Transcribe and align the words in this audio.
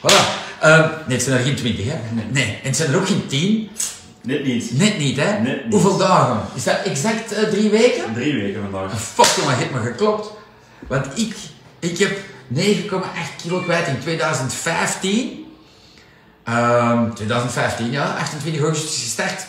Voilà. 0.00 0.40
Ehm, 0.60 0.88
nee, 1.06 1.16
het 1.16 1.22
zijn 1.22 1.38
er 1.38 1.44
geen 1.44 1.56
20, 1.56 1.84
hè? 1.84 1.98
Nee. 2.30 2.44
En 2.44 2.68
het 2.68 2.76
zijn 2.76 2.92
er 2.92 2.96
ook 2.96 3.06
geen 3.06 3.26
10. 3.26 3.70
Net 4.22 4.44
niet. 4.44 4.78
Net 4.78 4.98
niet, 4.98 5.16
hè? 5.16 5.38
Net 5.38 5.64
niet. 5.64 5.72
Hoeveel 5.72 5.96
dagen? 5.96 6.40
Is 6.54 6.64
dat 6.64 6.82
exact 6.84 7.32
eh, 7.32 7.48
drie 7.48 7.70
weken? 7.70 8.14
Drie 8.14 8.34
weken 8.34 8.60
vandaag. 8.70 9.00
Fuck 9.00 9.26
jongen, 9.26 9.56
heeft 9.56 9.72
me 9.72 9.80
geklopt. 9.80 10.30
Want 10.88 11.18
ik, 11.18 11.36
ik 11.78 11.98
heb 11.98 12.18
9,8 12.54 13.36
kilo 13.42 13.60
kwijt 13.60 13.86
in 13.86 13.98
2015. 14.00 15.46
Ehm 16.44 17.10
2015, 17.10 17.90
ja. 17.90 18.14
28 18.18 18.62
augustus 18.62 19.02
gestart. 19.02 19.46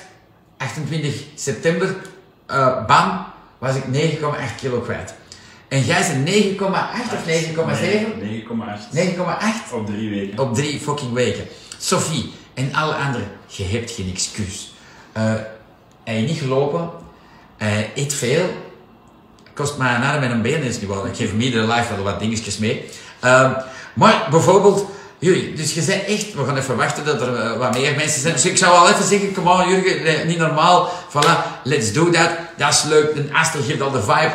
28 0.57 1.23
september, 1.35 1.95
eh, 2.45 2.85
bam, 2.85 3.25
was 3.57 3.75
ik 3.75 3.83
9,8 3.85 4.55
kilo 4.59 4.79
kwijt. 4.79 5.13
En 5.71 5.83
jij 5.85 6.23
bent 6.23 6.29
9,8 6.59 6.63
of 7.13 7.25
9,7? 7.25 8.19
9,8. 8.21 8.93
9,8 8.93 9.73
Op 9.73 9.85
drie 9.85 10.09
weken. 10.09 10.39
op 10.39 10.55
drie 10.55 10.79
fucking 10.79 11.13
weken. 11.13 11.45
Sophie 11.77 12.31
en 12.53 12.73
alle 12.73 12.93
anderen, 12.93 13.27
je 13.47 13.63
hebt 13.63 13.91
geen 13.91 14.09
excuus. 14.13 14.73
Eh 15.11 15.33
hij 16.03 16.21
niet 16.21 16.39
gelopen, 16.39 16.89
hij 17.57 17.91
eet 17.95 18.13
veel, 18.13 18.43
kost 19.53 19.77
mij 19.77 19.95
een 19.95 20.03
arm 20.03 20.19
met 20.19 20.31
een 20.31 20.41
been, 20.41 20.63
is 20.63 20.79
niet 20.79 20.89
wel. 20.89 21.05
Ik 21.05 21.15
geef 21.15 21.29
hem 21.31 21.41
iedere 21.41 21.73
live 21.73 21.95
wel 21.95 22.03
wat 22.03 22.19
dingetjes 22.19 22.57
mee. 22.57 22.85
Ehm, 23.19 23.51
maar 23.93 24.27
bijvoorbeeld, 24.29 24.85
jullie, 25.19 25.53
dus 25.53 25.73
je 25.73 25.81
zei 25.81 25.99
echt, 25.99 26.33
we 26.33 26.45
gaan 26.45 26.57
even 26.57 26.75
wachten 26.77 27.05
dat 27.05 27.21
er 27.21 27.35
eh, 27.35 27.57
wat 27.57 27.73
meer 27.73 27.95
mensen 27.95 28.21
zijn. 28.21 28.33
Dus 28.33 28.45
ik 28.45 28.57
zou 28.57 28.71
wel 28.71 28.89
even 28.89 29.05
zeggen, 29.05 29.33
come 29.33 29.63
on 29.63 29.69
Jurgen, 29.69 30.03
nee, 30.03 30.25
niet 30.25 30.37
normaal. 30.37 30.89
Voilà, 31.09 31.63
let's 31.63 31.93
do 31.93 32.09
that. 32.09 32.29
Dat 32.57 32.69
is 32.69 32.83
leuk. 32.83 33.15
En 33.15 33.33
Aster 33.33 33.63
geeft 33.63 33.81
al 33.81 33.91
de 33.91 34.01
vibe. 34.01 34.33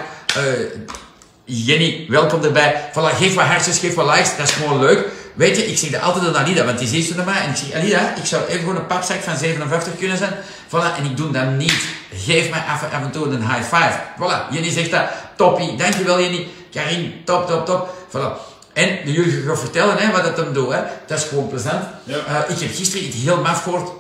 Jenny, 1.49 2.07
welkom 2.09 2.43
erbij. 2.43 2.91
Voilà, 2.93 3.17
geef 3.17 3.35
wat 3.35 3.45
hartjes, 3.45 3.79
geef 3.79 3.95
wat 3.95 4.07
likes, 4.07 4.37
dat 4.37 4.49
is 4.49 4.55
gewoon 4.55 4.81
leuk. 4.81 5.09
Weet 5.35 5.57
je, 5.57 5.67
ik 5.67 5.79
zeg 5.79 5.91
dat 5.91 6.01
altijd 6.01 6.27
aan 6.27 6.37
Alida, 6.37 6.65
want 6.65 6.79
die 6.79 6.89
ziet 6.89 7.07
zo 7.07 7.15
naar 7.15 7.25
mij 7.25 7.41
en 7.41 7.51
ik 7.51 7.57
zeg, 7.57 7.73
Alida, 7.73 8.17
ik 8.17 8.25
zou 8.25 8.45
even 8.45 8.61
gewoon 8.61 8.77
een 8.77 8.87
papzak 8.87 9.21
van 9.21 9.37
57 9.37 9.97
kunnen 9.99 10.17
zijn. 10.17 10.33
Voilà, 10.69 10.99
en 10.99 11.05
ik 11.05 11.17
doe 11.17 11.31
dat 11.31 11.51
niet. 11.51 11.85
Geef 12.15 12.51
mij 12.51 12.61
af, 12.61 12.83
af 12.83 13.03
en 13.03 13.11
toe 13.11 13.27
een 13.27 13.53
high 13.53 13.75
five. 13.75 13.99
Voilà, 14.19 14.53
Jenny 14.53 14.71
zegt 14.71 14.91
dat, 14.91 15.09
toppie. 15.37 15.77
Dankjewel 15.77 16.21
Jenny. 16.21 16.49
Karin, 16.71 17.15
top, 17.25 17.47
top, 17.47 17.67
top. 17.67 17.89
Voilà. 18.09 18.55
En 18.73 19.13
jullie 19.13 19.43
gaan 19.47 19.59
vertellen 19.59 19.97
hè, 19.97 20.13
wat 20.13 20.25
dat 20.25 20.37
hem 20.37 20.53
doet. 20.53 20.73
Hè. 20.73 20.81
Dat 21.07 21.19
is 21.19 21.25
gewoon 21.25 21.49
plezant. 21.49 21.85
Ja. 22.05 22.17
Eh, 22.17 22.57
ik 22.57 22.61
heb 22.61 22.75
gisteren 22.75 23.07
iets 23.07 23.17
heel 23.17 23.41
maf 23.41 23.63
gehoord. 23.63 23.91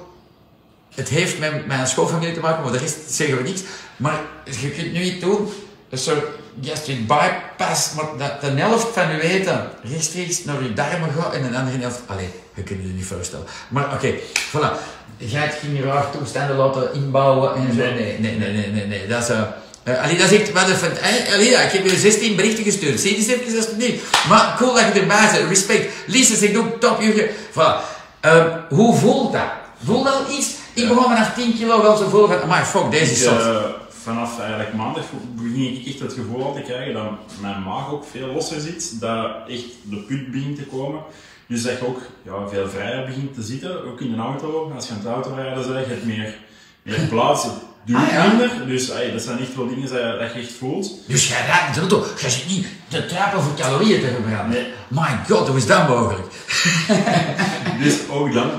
Het 0.94 1.08
heeft 1.08 1.38
met 1.38 1.66
mijn 1.66 1.86
schoolfamilie 1.86 2.34
te 2.34 2.41
maken, 2.41 2.62
maar 2.62 2.72
de 2.72 2.78
rest 2.78 2.97
zeggen 3.10 3.36
we 3.36 3.42
niks. 3.42 3.60
Maar 3.97 4.20
je 4.60 4.70
kunt 4.70 4.92
nu 4.92 4.98
niet 4.98 5.20
doen, 5.20 5.48
een 5.91 5.98
soort 5.98 6.25
gastric 6.62 7.06
bypass, 7.06 7.92
maar 7.95 8.05
dat 8.19 8.41
de 8.41 8.61
helft 8.61 8.87
van 8.92 9.11
je 9.11 9.23
eten 9.23 9.69
rechtstreeks 9.83 10.45
naar 10.45 10.62
je 10.62 10.73
darmen 10.73 11.11
gaat 11.19 11.34
en 11.34 11.51
de 11.51 11.59
andere 11.59 11.78
helft... 11.78 12.01
Allee, 12.06 12.28
je 12.55 12.62
kunt 12.62 12.81
je 12.81 12.87
dat 12.87 12.97
niet 12.97 13.06
voorstellen. 13.06 13.47
Maar 13.69 13.93
oké, 13.93 14.15
voilà. 14.48 14.70
Ga 15.20 15.39
het 15.39 15.59
geen 15.61 15.83
raar 15.83 16.11
toestanden 16.11 16.56
laten 16.56 16.95
inbouwen 16.95 17.55
en 17.55 17.75
zo. 17.75 17.83
Nee, 17.83 18.19
nee, 18.19 18.37
nee, 18.39 18.53
nee, 18.53 18.67
nee. 18.67 18.87
nee. 18.87 19.06
Dat 19.06 19.23
is... 19.23 19.28
eh 19.28 19.41
eh, 19.87 20.03
Allee, 20.03 20.17
dat 20.19 20.31
is 20.31 20.41
echt 20.41 20.53
wat 20.53 20.69
eh, 20.69 21.34
Allee, 21.34 21.48
ik 21.48 21.70
heb 21.73 21.87
je 21.87 21.97
16 21.97 22.37
berichten 22.37 22.65
gestuurd. 22.65 23.00
Zie 23.00 23.11
je 23.11 23.17
eens 23.17 23.27
even 23.27 23.56
alsjeblieft. 23.56 24.28
Maar 24.28 24.55
cool 24.56 24.75
dat 24.75 24.84
je 24.95 25.00
erbij 25.00 25.31
bent. 25.33 25.48
Respect. 25.48 25.93
Lisa 26.06 26.34
zegt 26.34 26.56
ook 26.56 26.81
top, 26.81 27.00
Jurgen. 27.00 27.28
Voilà. 27.53 27.95
Ehm, 28.21 28.48
hoe 28.69 28.97
voelt 28.97 29.33
dat? 29.33 29.50
Voelt 29.84 30.05
dat 30.05 30.23
iets? 30.31 30.48
Ik 30.75 30.89
begon 30.89 31.03
vanaf 31.03 31.34
10 31.34 31.56
kilo 31.56 31.83
wel 31.83 31.97
zo 31.97 32.09
voelen 32.09 32.39
van... 32.39 32.48
Maar 32.48 32.65
fuck, 32.65 32.91
deze 32.91 33.12
is 33.12 33.23
zot. 33.23 33.43
Vanaf 34.07 34.39
eigenlijk 34.41 34.75
maandag 34.75 35.05
begin 35.35 35.77
ik 35.77 35.87
echt 35.87 36.01
het 36.01 36.12
gevoel 36.12 36.55
te 36.55 36.61
krijgen 36.61 36.95
dat 36.95 37.11
mijn 37.41 37.62
maag 37.62 37.91
ook 37.91 38.05
veel 38.11 38.27
losser 38.33 38.61
zit. 38.61 39.01
Dat 39.01 39.27
echt 39.49 39.65
de 39.83 39.97
put 39.97 40.31
begint 40.31 40.57
te 40.57 40.62
komen. 40.65 41.01
Dus 41.49 41.62
dat 41.62 41.79
je 41.79 41.87
ook 41.87 42.01
ja, 42.23 42.49
veel 42.49 42.69
vrijer 42.69 43.07
begint 43.07 43.34
te 43.34 43.43
zitten, 43.43 43.84
ook 43.87 44.01
in 44.01 44.11
de 44.12 44.19
auto. 44.19 44.73
Als 44.75 44.87
je 44.87 44.93
aan 44.93 44.99
het 44.99 45.07
autorijden 45.07 45.73
bent, 45.73 45.87
je 45.87 45.93
hebt 45.93 46.05
meer, 46.05 46.34
meer 46.83 47.01
plaats. 47.09 47.45
Het 47.45 47.53
duurt 47.84 48.03
Ah, 48.03 48.09
ja. 48.12 48.27
minder. 48.27 48.67
Dus 48.67 48.87
dat 48.87 49.22
zijn 49.22 49.39
echt 49.39 49.56
wel 49.56 49.69
dingen 49.69 49.89
dat, 49.93 50.19
dat 50.21 50.33
je 50.33 50.39
echt 50.41 50.53
voelt. 50.53 50.91
Dus 51.06 51.28
jij 51.28 51.47
raakt 51.47 51.75
de 51.75 51.81
auto. 51.81 52.05
Jij 52.21 52.31
zit 52.31 52.49
niet 52.49 52.66
te 52.89 53.06
trappen 53.06 53.43
voor 53.43 53.55
calorieën 53.55 54.00
te 54.00 54.06
verbranden. 54.06 54.49
Nee. 54.50 54.66
My 54.89 55.19
god, 55.28 55.49
hoe 55.49 55.56
is 55.56 55.66
dat 55.66 55.89
mogelijk? 55.89 56.27
Dus 57.83 57.99
ook 58.11 58.33
dan 58.33 58.50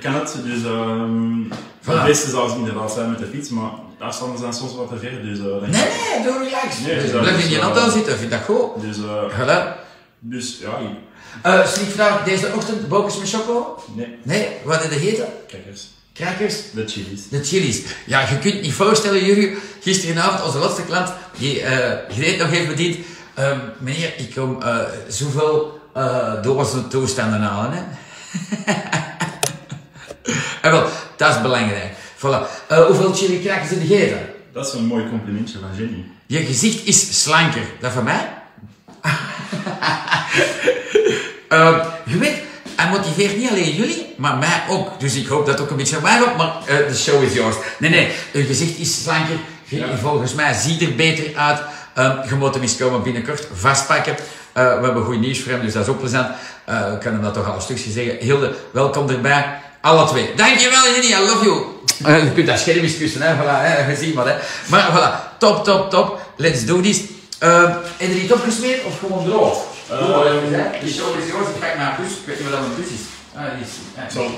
kan- 0.00 0.14
het. 0.14 0.36
Dus 0.44 0.64
ehm 0.64 1.42
Voilà. 1.82 1.92
het 1.92 2.04
beste 2.04 2.30
zou 2.30 2.58
inderdaad 2.58 2.92
zijn 2.92 3.10
met 3.10 3.18
de 3.18 3.26
fiets, 3.26 3.48
maar 3.48 3.70
afstanden 3.98 4.38
zijn 4.38 4.52
soms 4.52 4.74
wat 4.74 4.88
te 4.88 4.96
ver. 4.98 5.22
Dus, 5.22 5.38
eh, 5.38 5.44
dan- 5.44 5.60
Nee, 5.60 5.70
nee, 5.70 6.22
doe 6.24 6.44
relax. 6.44 6.78
Nee, 6.86 7.00
dus 7.00 7.10
blijf 7.10 7.38
is, 7.38 7.44
in 7.44 7.50
je 7.50 7.56
eh, 7.56 7.62
auto 7.62 7.90
zitten, 7.90 8.18
vind 8.18 8.30
dat 8.30 8.40
goed. 8.44 8.80
dus, 8.80 8.96
eh, 8.96 9.38
Voilà. 9.38 9.76
dus 10.18 10.58
ja, 10.60 10.68
ik- 10.78 11.04
Uh, 11.46 11.66
vraag 11.66 12.24
deze 12.24 12.48
ochtend 12.54 12.88
bokens 12.88 13.18
met 13.18 13.28
choco? 13.30 13.82
nee, 13.94 14.18
Nee, 14.22 14.48
wat 14.64 14.82
is 14.82 14.88
de 14.88 14.94
heten? 14.94 15.26
kijk 15.48 15.66
eens. 15.66 15.88
Crackers? 16.14 16.54
De 16.72 16.86
chilies. 16.86 17.28
De 17.28 17.44
chilies. 17.44 17.82
Ja, 18.06 18.20
je 18.20 18.38
kunt 18.38 18.62
niet 18.62 18.72
voorstellen, 18.72 19.24
Jurgen, 19.24 19.58
gisteravond 19.80 20.44
onze 20.44 20.58
laatste 20.58 20.82
klant, 20.84 21.12
die 21.38 21.62
eh 21.62 22.14
gereed 22.14 22.38
nog 22.38 22.50
heeft 22.50 22.68
bediend. 22.68 22.96
Ehm, 23.34 23.58
meneer, 23.78 24.12
ik 24.16 24.34
kom 24.34 24.62
eh, 24.62 24.76
zoveel 25.08 25.80
uh, 25.96 26.42
dozen 26.42 26.88
toestanden 26.88 27.40
halen. 27.40 27.72
Hè? 27.72 27.82
en 30.62 30.70
wel, 30.70 30.86
dat 31.16 31.34
is 31.34 31.42
belangrijk. 31.42 31.92
Voilà. 32.26 32.46
Eh, 32.66 32.86
hoeveel 32.86 33.14
chili 33.14 33.34
in 33.34 33.42
de 33.42 33.86
gegeten? 33.86 34.20
Dat 34.52 34.66
is 34.66 34.72
een 34.72 34.84
mooi 34.84 35.08
complimentje 35.08 35.58
van 35.58 35.68
Jenny. 35.76 36.04
Je 36.26 36.44
gezicht 36.44 36.86
is 36.86 37.22
slanker. 37.22 37.62
Dat 37.80 37.92
van 37.92 38.04
mij? 38.04 38.28
Ehm, 41.48 41.78
je 42.04 42.18
weet, 42.18 42.36
hij 42.76 42.90
motiveert 42.90 43.36
niet 43.36 43.50
alleen 43.50 43.74
jullie, 43.74 44.14
maar 44.16 44.36
mij 44.36 44.62
ook. 44.68 45.00
Dus 45.00 45.14
ik 45.14 45.26
hoop 45.26 45.46
dat 45.46 45.60
ook 45.60 45.70
een 45.70 45.76
beetje 45.76 45.98
mij 46.02 46.20
op, 46.22 46.36
maar 46.36 46.56
eh, 46.66 46.88
de 46.88 46.96
show 46.96 47.22
is 47.22 47.32
yours. 47.32 47.56
Nee, 47.78 47.90
nee, 47.90 48.12
je 48.32 48.44
gezicht 48.44 48.78
is 48.78 49.02
slanker. 49.02 49.36
Je, 49.64 49.76
Ja. 49.76 49.96
Volgens 49.96 50.34
mij 50.34 50.52
ziet 50.54 50.82
er 50.82 50.94
beter 50.94 51.36
uit. 51.36 51.60
Ehm, 51.94 52.28
je 52.28 52.34
moet 52.34 52.54
hem 52.54 52.62
eens 52.62 52.76
komen 52.76 53.02
binnenkort 53.02 53.48
vastpakken. 53.52 54.16
Eh, 54.52 54.78
we 54.78 54.84
hebben 54.84 55.04
goed 55.04 55.20
nieuws 55.20 55.40
voor 55.40 55.52
hem, 55.52 55.60
dus 55.60 55.72
dat 55.72 55.82
is 55.82 55.88
ook 55.88 56.00
plezant. 56.00 56.28
Eh, 56.64 56.92
ik 56.92 57.00
kan 57.00 57.12
hem 57.12 57.22
dat 57.22 57.34
toch 57.34 57.48
al 57.48 57.54
een 57.54 57.60
stukje 57.60 57.90
zeggen. 57.90 58.16
Hilde, 58.18 58.54
welkom 58.70 59.10
erbij. 59.10 59.58
Alle 59.80 60.06
twee. 60.06 60.34
Dankjewel, 60.36 60.82
Jenny, 60.92 61.06
I 61.06 61.26
love 61.26 61.44
you. 61.44 61.75
Eh, 62.04 62.22
je 62.24 62.32
kunt 62.32 62.46
dat 62.46 62.58
scherm 62.58 62.78
eens 62.78 62.98
kussen, 62.98 63.22
hè. 63.22 63.34
Voilà, 63.34 63.60
hè. 63.62 63.90
Je 63.90 63.96
ziet 63.96 64.14
maar, 64.14 64.26
hè. 64.26 64.34
Maar 64.66 64.90
voilà, 64.92 65.38
top, 65.38 65.64
top, 65.64 65.90
top. 65.90 66.20
Let's 66.36 66.64
do 66.64 66.80
this. 66.80 67.00
Heb 67.38 67.84
je 67.98 68.06
er 68.06 68.10
iets 68.10 68.32
opgesmeerd 68.32 68.84
of 68.84 68.98
gewoon 68.98 69.24
droog? 69.24 69.62
Eh, 69.90 69.98
Doe 69.98 70.08
maar 70.08 70.26
even, 70.26 70.52
hè. 70.52 70.64
De 70.84 70.92
show 70.92 71.18
is 71.18 71.28
yours. 71.30 71.48
Ik 71.48 71.58
pak 71.60 71.76
mijn 71.76 71.94
bus. 72.00 72.10
Ik 72.12 72.16
weet 72.26 72.38
niet 72.40 72.50
wat 72.50 72.58
dat 72.58 72.68
een 72.68 72.74
bus 72.76 72.86
is. 72.86 73.04
Ah, 73.36 73.42
die 73.56 73.64
is... 73.66 73.72
ah, 73.96 74.10
Zal, 74.12 74.24
ik, 74.24 74.30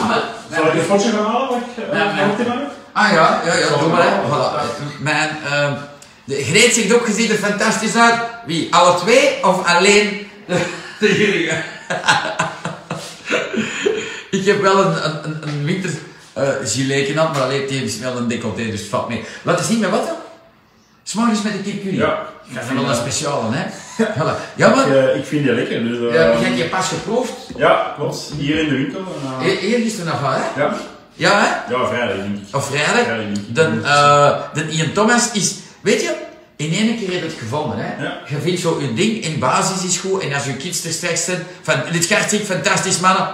Ah, 0.00 0.74
een 0.74 0.80
fotootje 0.82 1.10
gaan 1.10 1.24
halen? 1.24 1.48
Wat 1.48 2.46
eh, 2.46 2.46
wat? 2.46 2.56
Ah 2.92 3.12
ja, 3.12 3.40
ja, 3.44 3.54
ja, 3.54 3.68
doe 3.78 3.88
maar 3.88 4.02
hè. 4.02 4.10
Voilà. 4.28 4.98
Mijn, 4.98 5.28
ehm 5.52 5.72
de 6.24 6.44
Greet 6.44 6.74
zegt 6.74 6.94
ook, 6.94 7.06
je 7.06 7.12
ziet 7.12 7.30
er 7.30 7.36
fantastisch 7.36 7.96
uit. 7.96 8.20
Wie? 8.46 8.74
Alle 8.74 8.98
twee 8.98 9.44
of 9.44 9.66
alleen 9.66 10.28
de, 10.46 10.54
de 11.00 11.18
jullie? 11.18 11.50
Ik 14.30 14.44
heb 14.44 14.60
wel 14.62 14.78
een, 14.84 15.04
een, 15.04 15.24
een, 15.24 15.38
een 15.48 15.64
winter 15.64 15.90
eh 16.32 16.48
giletje 16.64 17.20
aan, 17.20 17.30
maar 17.32 17.40
alleen 17.42 17.68
is 17.68 17.98
wel 17.98 18.16
een 18.16 18.28
decolleté, 18.28 18.70
dus 18.70 18.82
valt 18.82 19.08
mee. 19.08 19.24
Laat 19.42 19.58
eens 19.58 19.66
zien 19.68 19.78
met 19.78 19.90
wat 19.90 20.06
dan? 20.06 20.16
S'morgens 21.02 21.42
met 21.42 21.52
een 21.52 21.62
curry. 21.82 21.96
Ja. 21.96 22.26
Dat 22.54 22.62
is 22.68 22.72
wel 22.74 22.88
een 22.88 22.94
speciale, 22.94 23.44
hè? 23.50 23.64
Voilà. 24.14 24.36
Ja, 24.56 24.68
Ik, 24.68 24.74
maar, 24.74 24.96
eh, 24.96 25.16
ik 25.16 25.24
vind 25.24 25.44
die 25.44 25.52
lekker. 25.54 25.84
Dus, 25.84 25.98
eh, 26.08 26.14
ja, 26.14 26.36
hebt 26.40 26.58
je 26.58 26.64
pas 26.64 26.88
geproefd. 26.88 27.32
ja, 27.56 27.92
klopt. 27.96 28.30
Hier 28.38 28.58
in 28.58 28.68
de 28.68 28.74
winkel. 28.76 28.98
en, 29.00 29.46
eh, 29.46 29.52
E- 29.52 29.58
Eergisteren 29.58 30.06
nog 30.12 30.20
wel, 30.20 30.30
hè? 30.30 30.60
ja. 30.60 30.74
Ja, 31.14 31.40
hè? 31.40 31.74
ja, 31.74 31.86
vrijdag 31.86 32.16
denk 32.16 32.36
ik. 32.36 32.56
Of 32.56 32.66
vrijdag. 32.66 32.92
Vrijdag, 33.04 33.16
denk 33.16 33.36
ik. 33.36 33.54
De, 33.54 33.80
eh, 33.84 34.36
de 34.54 34.68
Ian 34.68 34.92
Thomas 34.92 35.32
is, 35.32 35.54
weet 35.80 36.00
je, 36.00 36.14
in 36.56 36.72
één 36.72 36.98
keer 36.98 37.10
heb 37.12 37.20
je 37.20 37.26
het 37.28 37.38
gevonden. 37.38 37.78
Hè? 37.78 38.04
Ja. 38.04 38.18
Je 38.28 38.38
vindt 38.40 38.60
zo 38.60 38.80
je 38.80 38.94
ding, 38.94 39.24
in 39.24 39.38
basis 39.38 39.84
is 39.84 39.96
goed. 39.98 40.22
En 40.22 40.32
als 40.32 40.44
je 40.44 40.56
kids 40.56 40.84
er 40.84 40.92
straks 40.92 41.24
zijn, 41.24 41.46
van 41.62 41.74
dit 41.92 42.04
gaat 42.04 42.34
fantastisch, 42.44 43.00
mannen. 43.00 43.28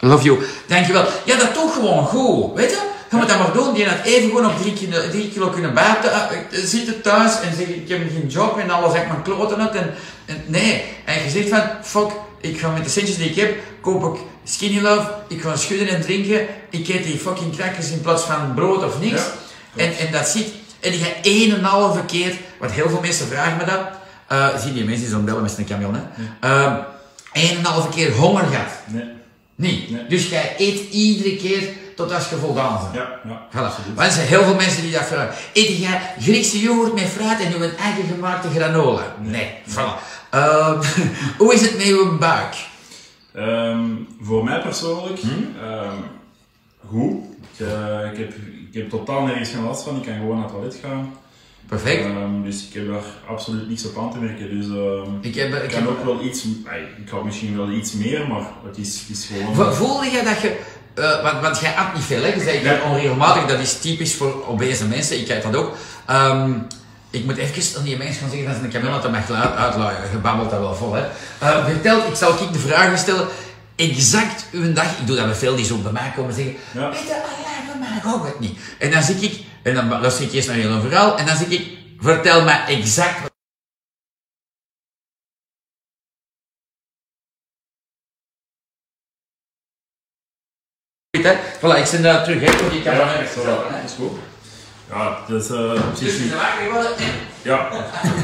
Love 0.00 0.24
you. 0.24 0.38
Dankjewel. 0.66 1.04
Ja, 1.24 1.36
dat 1.36 1.54
toch 1.54 1.74
gewoon 1.74 2.06
goed, 2.06 2.56
weet 2.56 2.70
je? 2.70 2.88
Je 3.10 3.16
moet 3.16 3.28
dat 3.28 3.38
maar 3.38 3.52
doen. 3.52 3.74
Die 3.74 3.86
had 3.86 4.04
even 4.04 4.28
gewoon 4.28 4.46
op 4.46 4.58
drie 4.60 4.72
kilo, 4.72 5.08
drie 5.10 5.28
kilo 5.28 5.48
kunnen 5.48 5.74
buiten 5.74 6.12
eh, 6.12 6.20
eh, 6.20 6.64
zitten 6.64 7.00
thuis 7.00 7.40
en 7.40 7.56
zeggen, 7.56 7.74
ik 7.74 7.88
heb 7.88 7.98
geen 7.98 8.28
job 8.28 8.58
en 8.58 8.70
alles 8.70 8.94
ik 8.94 9.08
mijn 9.08 9.22
kloten 9.22 9.60
uit. 9.60 9.74
En, 9.74 9.94
en 10.26 10.42
nee, 10.46 10.84
en 11.04 11.24
je 11.24 11.30
zegt 11.30 11.48
van, 11.48 11.62
fuck, 11.82 12.10
ik 12.40 12.60
ga 12.60 12.70
met 12.70 12.84
de 12.84 12.90
centjes 12.90 13.16
die 13.16 13.30
ik 13.30 13.36
heb, 13.36 13.54
koop 13.80 14.14
ik 14.14 14.20
skinny 14.44 14.80
love, 14.80 15.10
ik 15.28 15.40
ga 15.40 15.56
schudden 15.56 15.88
en 15.88 16.00
drinken, 16.00 16.46
ik 16.70 16.88
eet 16.88 17.04
die 17.04 17.18
fucking 17.18 17.56
crackers 17.56 17.90
in 17.90 18.00
plaats 18.00 18.22
van 18.22 18.54
brood 18.54 18.84
of 18.84 19.00
niks. 19.00 19.20
Ja, 19.74 19.84
en, 19.84 19.96
en 19.96 20.12
dat 20.12 20.28
ziet, 20.28 20.48
en 20.80 20.90
die 20.90 21.00
gaat 21.00 21.14
één 21.22 21.56
en 21.56 21.64
halve 21.64 22.04
keer, 22.04 22.36
want 22.58 22.72
heel 22.72 22.88
veel 22.88 23.00
mensen 23.00 23.26
vragen 23.26 23.56
me 23.56 23.64
dat, 23.64 23.80
eh 24.26 24.58
zie 24.58 24.72
die 24.72 24.84
mensen 24.84 25.02
die 25.02 25.14
zo'n 25.14 25.24
bellen 25.24 25.42
met 25.42 25.58
een 25.58 25.66
camion, 25.66 25.94
hè. 25.94 26.02
Ehm, 26.40 26.76
één 27.32 27.50
en 27.50 27.56
een 27.56 27.64
halve 27.64 27.88
keer 27.88 28.12
honger 28.12 28.44
gaat. 28.44 28.72
Nee. 28.86 29.19
Niet. 29.60 29.90
Nee. 29.90 30.06
Dus 30.06 30.28
jij 30.28 30.54
eet 30.58 30.90
iedere 30.90 31.36
keer 31.36 31.68
tot 31.96 32.12
als 32.12 32.28
je 32.28 32.36
voldaan 32.36 32.78
bent. 32.80 32.94
Ja, 32.94 33.20
ja. 33.24 33.46
Voilà. 33.50 33.94
Want 33.94 34.06
er 34.06 34.12
zijn 34.12 34.26
heel 34.26 34.42
veel 34.42 34.54
mensen 34.54 34.82
die 34.82 34.92
dat 34.92 35.04
vragen. 35.04 35.34
Eet 35.52 35.78
jij 35.78 36.00
Griekse 36.20 36.60
yoghurt 36.60 36.94
met 36.94 37.04
fruit 37.04 37.40
en 37.40 37.50
doe 37.50 37.64
een 37.64 37.76
eigen 37.76 38.04
gemaakte 38.04 38.48
granola? 38.48 39.16
Nee. 39.20 39.50
Voilà. 39.68 40.02
Ehm, 40.30 40.82
hoe 41.38 41.54
is 41.54 41.60
het 41.60 41.76
met 41.76 41.86
uw 41.86 42.18
buik? 42.18 42.54
Ehm, 43.34 43.80
voor 44.20 44.44
mij 44.44 44.60
persoonlijk, 44.60 45.20
ehm, 45.62 45.96
goed. 46.88 47.12
Ik, 47.56 47.66
eh, 47.66 48.12
ik, 48.12 48.18
heb, 48.18 48.32
ik 48.68 48.74
heb 48.74 48.90
totaal 48.90 49.22
nergens 49.22 49.50
geen 49.50 49.64
last 49.64 49.82
van. 49.82 49.96
Ik 49.96 50.02
kan 50.02 50.14
gewoon 50.14 50.34
naar 50.34 50.44
het 50.44 50.52
toilet 50.52 50.78
gaan. 50.82 51.14
Perfect. 51.70 52.04
Ehm, 52.04 52.42
dus 52.44 52.66
ik 52.68 52.74
heb 52.74 52.88
daar 52.88 53.02
absoluut 53.28 53.68
niks 53.68 53.86
op 53.86 53.98
aan 53.98 54.12
te 54.12 54.18
merken. 54.18 54.58
Dus 54.58 54.66
ehm, 54.66 55.10
ik 55.20 55.34
heb, 55.34 55.54
ik 55.62 55.70
kan 55.70 55.80
heb, 55.80 55.88
ook 55.90 56.04
wel 56.04 56.24
iets, 56.24 56.44
ik 57.04 57.08
had 57.10 57.24
misschien 57.24 57.56
wel 57.56 57.70
iets 57.70 57.92
meer, 57.92 58.28
maar 58.28 58.42
het 58.66 58.78
is, 58.78 59.00
het 59.08 59.16
is 59.18 59.24
gewoon. 59.32 59.54
Vo- 59.54 59.72
Voelde 59.72 60.06
je 60.06 60.22
dat 60.22 60.40
je, 60.40 60.56
eh, 60.94 61.22
want, 61.22 61.40
want 61.40 61.60
jij 61.60 61.74
at 61.74 61.94
niet 61.94 62.04
veel, 62.04 62.22
hè? 62.22 62.28
je 62.34 62.40
zei 62.40 62.80
onregelmatig, 62.90 63.46
dat 63.46 63.58
is 63.60 63.78
typisch 63.80 64.14
voor 64.14 64.44
obese 64.46 64.84
mensen, 64.86 65.18
ik 65.18 65.26
kijk 65.26 65.42
dat 65.42 65.56
ook. 65.56 65.76
Ehm, 66.06 66.52
ik 67.10 67.24
moet 67.24 67.36
even 67.36 67.78
aan 67.78 67.84
die 67.84 67.96
mensen 67.96 68.20
gaan 68.20 68.30
zeggen 68.30 68.46
dat 68.48 68.56
ze 68.72 68.78
een 68.78 68.92
uit 68.92 69.02
de 69.02 69.08
mag 69.08 69.28
la- 69.28 69.54
uitlaaien, 69.54 70.10
je 70.12 70.16
babbelt 70.18 70.50
dat 70.50 70.60
wel 70.60 70.74
vol. 70.74 70.92
Hè? 70.94 71.02
Vertel, 71.64 71.98
ik 71.98 72.14
zal 72.14 72.32
ik 72.32 72.52
de 72.52 72.58
vragen 72.58 72.98
stellen, 72.98 73.26
exact 73.76 74.46
uw 74.52 74.72
dag, 74.72 74.98
ik 74.98 75.06
doe 75.06 75.16
dat 75.16 75.26
met 75.26 75.36
veel 75.38 75.56
die 75.56 75.64
zo 75.64 75.76
bij 75.76 75.92
mij 75.92 76.12
komen 76.16 76.34
zeggen, 76.34 76.54
Ja. 76.72 76.90
weet 76.90 76.98
je, 76.98 77.14
ah 77.14 77.40
ja, 77.42 77.70
voor 77.70 77.78
mij 77.80 78.12
ook 78.14 78.26
het 78.26 78.40
niet. 78.40 78.58
En 78.78 78.90
dan 78.90 79.02
zie 79.02 79.14
ik, 79.16 79.40
en 79.62 79.74
dan 79.74 79.88
luister 79.88 80.24
ik 80.24 80.32
eerst 80.32 80.48
naar 80.48 80.58
jullie 80.58 80.80
verhaal, 80.80 81.18
en 81.18 81.26
dan 81.26 81.36
zie 81.36 81.46
ik, 81.46 81.78
vertel 81.98 82.44
me 82.44 82.50
exact 82.50 83.30
Hè? 91.22 91.34
Voilà, 91.60 91.78
ik 91.78 91.86
zit 91.86 92.02
daar 92.02 92.24
terug, 92.24 92.40
hè, 92.40 92.58
voor 92.58 92.70
die 92.70 92.82
camera. 92.82 93.12
Ja, 93.12 93.20
dat 93.20 93.84
is 93.84 93.92
goed. 93.98 94.18
Ja, 94.88 95.18
dus 95.26 95.50
uh, 95.50 95.72
op 95.90 95.96
zich 95.96 96.20
niet. 96.20 96.34
Ja, 97.42 97.70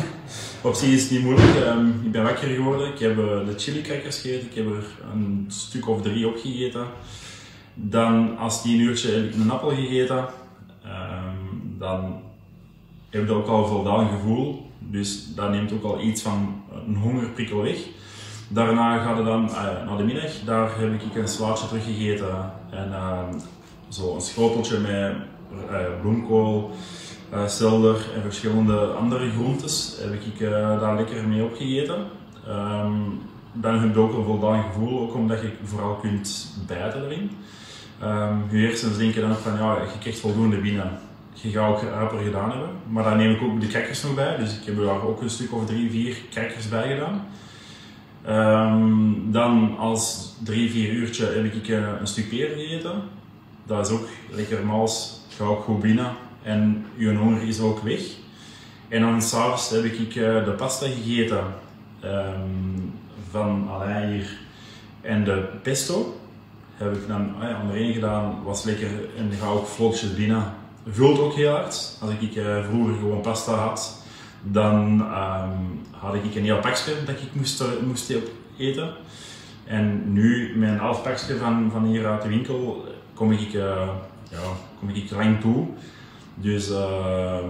op 0.68 0.74
zich 0.74 0.88
is 0.88 1.02
het 1.02 1.10
niet 1.10 1.22
moeilijk. 1.22 1.56
Ehm, 1.64 1.88
ik 1.88 2.12
ben 2.12 2.22
wakker 2.22 2.48
geworden. 2.48 2.92
Ik 2.92 2.98
heb 2.98 3.18
eh, 3.18 3.46
de 3.46 3.54
chili 3.56 3.80
crackers 3.80 4.20
gegeten. 4.20 4.48
Ik 4.48 4.54
heb 4.54 4.66
er 4.66 4.84
een 5.12 5.44
stuk 5.48 5.88
of 5.88 6.02
drie 6.02 6.28
opgegeten. 6.28 6.86
Dan, 7.74 8.38
als 8.38 8.62
tien 8.62 8.80
uurtje, 8.80 9.10
heb 9.10 9.24
ik 9.24 9.34
een 9.34 9.50
appel 9.50 9.70
gegeten. 9.70 10.28
Dan 11.78 12.20
heb 13.10 13.26
je 13.26 13.34
ook 13.34 13.46
al 13.46 13.62
een 13.62 13.68
voldaan 13.68 14.08
gevoel. 14.08 14.70
Dus 14.78 15.34
dat 15.34 15.50
neemt 15.50 15.72
ook 15.72 15.84
al 15.84 16.00
iets 16.00 16.22
van 16.22 16.62
een 16.86 16.96
hongerprikkel 16.96 17.62
weg. 17.62 17.78
Daarna 18.48 18.98
gaat 18.98 19.16
het 19.16 19.26
dan 19.26 19.48
eh, 19.48 19.86
naar 19.86 19.96
de 19.96 20.04
middag. 20.04 20.30
Daar 20.44 20.78
heb 20.78 20.92
ik 20.92 21.14
een 21.14 21.28
slaatje 21.28 21.68
teruggegeten. 21.68 22.52
En 22.70 22.92
ehm, 22.92 23.38
zo 23.88 24.14
een 24.14 24.20
schoteltje 24.20 24.78
met 24.78 25.12
eh, 25.70 26.00
bloemkool, 26.00 26.70
eh 27.30 27.46
selder 27.46 27.96
en 28.14 28.22
verschillende 28.22 28.78
andere 28.86 29.30
groentes 29.30 29.96
heb 30.00 30.12
ik 30.12 30.40
eh, 30.40 30.80
daar 30.80 30.96
lekker 30.96 31.28
mee 31.28 31.44
opgegeten. 31.44 32.04
Ehm, 32.46 32.92
dan 33.52 33.78
heb 33.78 33.94
je 33.94 34.00
ook 34.00 34.16
een 34.16 34.24
voldaan 34.24 34.62
gevoel, 34.62 35.00
ook 35.00 35.14
omdat 35.14 35.40
je 35.40 35.52
vooral 35.64 35.94
kunt 35.94 36.54
bijten 36.66 37.04
erin. 37.04 37.30
Ehm 38.00 38.36
je 38.50 38.66
hersens 38.66 38.96
denken 38.96 39.22
dan 39.22 39.36
van 39.36 39.58
ja, 39.58 39.72
je 39.72 39.98
krijgt 40.00 40.18
voldoende 40.18 40.56
binnen. 40.56 40.90
Gaat 41.36 41.68
ook 41.68 41.82
rapper 41.82 42.18
gedaan 42.18 42.50
hebben. 42.50 42.70
Maar 42.88 43.04
dan 43.04 43.16
neem 43.16 43.30
ik 43.30 43.42
ook 43.42 43.60
de 43.60 43.66
crackers 43.66 44.02
nog 44.02 44.14
bij, 44.14 44.36
dus 44.36 44.58
ik 44.58 44.64
heb 44.64 44.76
daar 44.76 45.02
ook 45.02 45.20
een 45.20 45.30
stuk 45.30 45.52
of 45.52 45.66
drie, 45.66 45.90
vier 45.90 46.16
crackers 46.30 46.68
bij 46.68 46.88
gedaan. 46.88 47.26
Ehm, 48.24 49.32
dan 49.32 49.76
als 49.78 50.34
drie, 50.44 50.70
vier 50.70 50.90
uurtje 50.90 51.26
heb 51.26 51.44
ik 51.44 51.68
eh, 51.68 52.00
een 52.00 52.06
stuk 52.06 52.28
peer 52.28 52.48
gegeten. 52.48 53.02
Dat 53.64 53.86
is 53.86 53.92
ook 53.92 54.08
lekker 54.30 54.66
mals, 54.66 55.20
gaat 55.36 55.48
ook 55.48 55.62
goed 55.62 55.80
binnen 55.80 56.10
en 56.42 56.86
je 56.96 57.14
honger 57.14 57.42
is 57.42 57.60
ook 57.60 57.78
weg. 57.78 58.00
En 58.88 59.00
dan 59.00 59.22
s'avonds 59.22 59.70
heb 59.70 59.84
ik 59.84 60.08
eh, 60.08 60.44
de 60.44 60.54
pasta 60.56 60.86
gegeten 60.86 61.44
ehm, 62.00 62.80
van 63.30 63.68
Alain 63.70 64.12
hier. 64.12 64.38
En 65.00 65.24
de 65.24 65.44
pesto 65.62 66.20
heb 66.76 66.94
ik 66.94 67.08
dan 67.08 67.34
ah 67.40 67.48
ja, 67.48 67.60
onderheen 67.60 67.92
gedaan, 67.92 68.42
was 68.44 68.64
lekker 68.64 68.88
en 69.16 69.32
gaat 69.40 69.50
ook 69.50 69.66
vlotjes 69.66 70.14
binnen. 70.14 70.44
Vult 70.88 71.18
ook 71.18 71.34
heel 71.34 71.50
hard. 71.50 71.96
Als 72.00 72.10
ik 72.20 72.36
eh, 72.36 72.64
vroeger 72.64 72.94
gewoon 72.94 73.20
pasta 73.20 73.52
had, 73.52 74.02
dan 74.42 75.00
ehm, 75.00 75.60
had 75.90 76.14
ik 76.14 76.34
een 76.34 76.44
heel 76.44 76.58
pakje 76.58 76.92
dat 77.06 77.14
ik 77.14 77.28
moest, 77.32 77.64
moest 77.86 78.12
eten. 78.58 78.90
En 79.64 80.12
nu, 80.12 80.52
met 80.56 80.68
een 80.68 80.78
half 80.78 81.02
pakje 81.02 81.36
van, 81.36 81.68
van 81.72 81.84
hier 81.84 82.06
uit 82.06 82.22
de 82.22 82.28
winkel, 82.28 82.84
kom 83.14 83.32
ik, 83.32 83.54
eh, 83.54 83.88
ja, 84.30 84.38
kom 84.78 84.88
ik 84.88 85.10
lang 85.10 85.40
toe. 85.40 85.66
Dus, 86.34 86.70
ehm, 86.70 87.48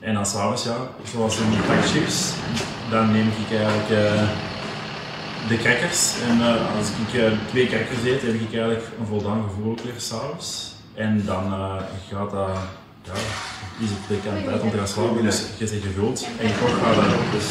en 0.00 0.14
dan 0.14 0.26
s'avonds, 0.26 0.64
ja, 0.64 0.76
zoals 1.04 1.38
in 1.38 1.50
die 1.50 1.60
pak 1.60 1.84
dan 2.90 3.12
neem 3.12 3.28
ik 3.28 3.56
eigenlijk 3.56 3.90
eh, 3.90 4.28
de 5.48 5.56
crackers. 5.56 6.14
En 6.28 6.40
als 6.76 6.88
ik 6.88 7.22
twee 7.48 7.66
crackers 7.66 8.02
eet, 8.04 8.22
heb 8.22 8.34
ik 8.34 8.52
eigenlijk 8.52 8.84
een 8.98 9.06
voldaan 9.06 9.42
gevoel 9.42 9.76
weer 9.84 9.94
s'avonds. 9.96 10.72
En 10.94 11.24
dan 11.24 11.44
eh, 11.44 11.76
gaat 12.10 12.30
dat, 12.30 12.48
ja, 13.02 13.12
is 13.78 13.88
het 13.90 14.22
de 14.22 14.30
aan 14.30 14.44
tijd 14.44 14.60
om 14.60 14.70
te 14.70 14.76
gaan 14.76 14.88
slapen, 14.88 15.22
dus 15.22 15.42
je 15.58 15.64
bent 15.64 15.82
gevuld. 15.82 16.26
En 16.38 16.48
toch 16.58 16.78
gaat 16.78 16.94
het, 16.96 17.44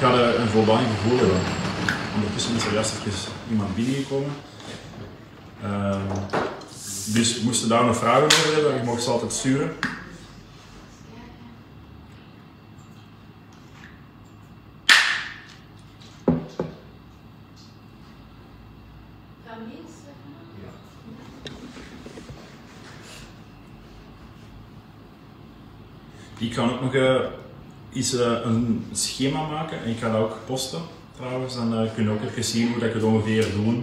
gaat 0.00 0.16
het 0.16 0.36
een 0.36 0.48
voldaan 0.48 0.84
gevoel 0.84 1.18
hebben. 1.18 1.40
Ondertussen 2.14 2.56
is 2.56 2.64
er 2.64 2.72
juist 2.72 2.92
even 3.06 3.32
iemand 3.50 3.74
binnengekomen. 3.74 4.32
Ehm, 5.62 6.00
dus 7.04 7.40
moesten 7.40 7.68
daar 7.68 7.84
nog 7.84 7.96
vragen 7.96 8.24
over 8.24 8.54
hebben, 8.54 8.74
je 8.74 8.82
mag 8.84 9.00
ze 9.00 9.10
altijd 9.10 9.32
sturen. 9.32 9.76
Ik 26.38 26.54
ga 26.54 26.62
ook 26.62 26.75
nog 26.86 26.94
eh, 26.94 27.20
iets, 27.92 28.14
eh, 28.14 28.40
een 28.44 28.86
schema 28.92 29.46
maken 29.46 29.82
en 29.82 29.90
ik 29.90 29.98
ga 29.98 30.12
dat 30.12 30.20
ook 30.20 30.36
posten 30.46 30.80
trouwens. 31.16 31.54
Dan 31.54 31.74
eh, 31.74 31.94
kun 31.94 32.04
je 32.04 32.10
ook 32.10 32.22
even 32.22 32.44
zien 32.44 32.68
hoe 32.68 32.78
dat 32.78 32.88
ik 32.88 32.94
het 32.94 33.02
ongeveer 33.02 33.52
doe. 33.52 33.82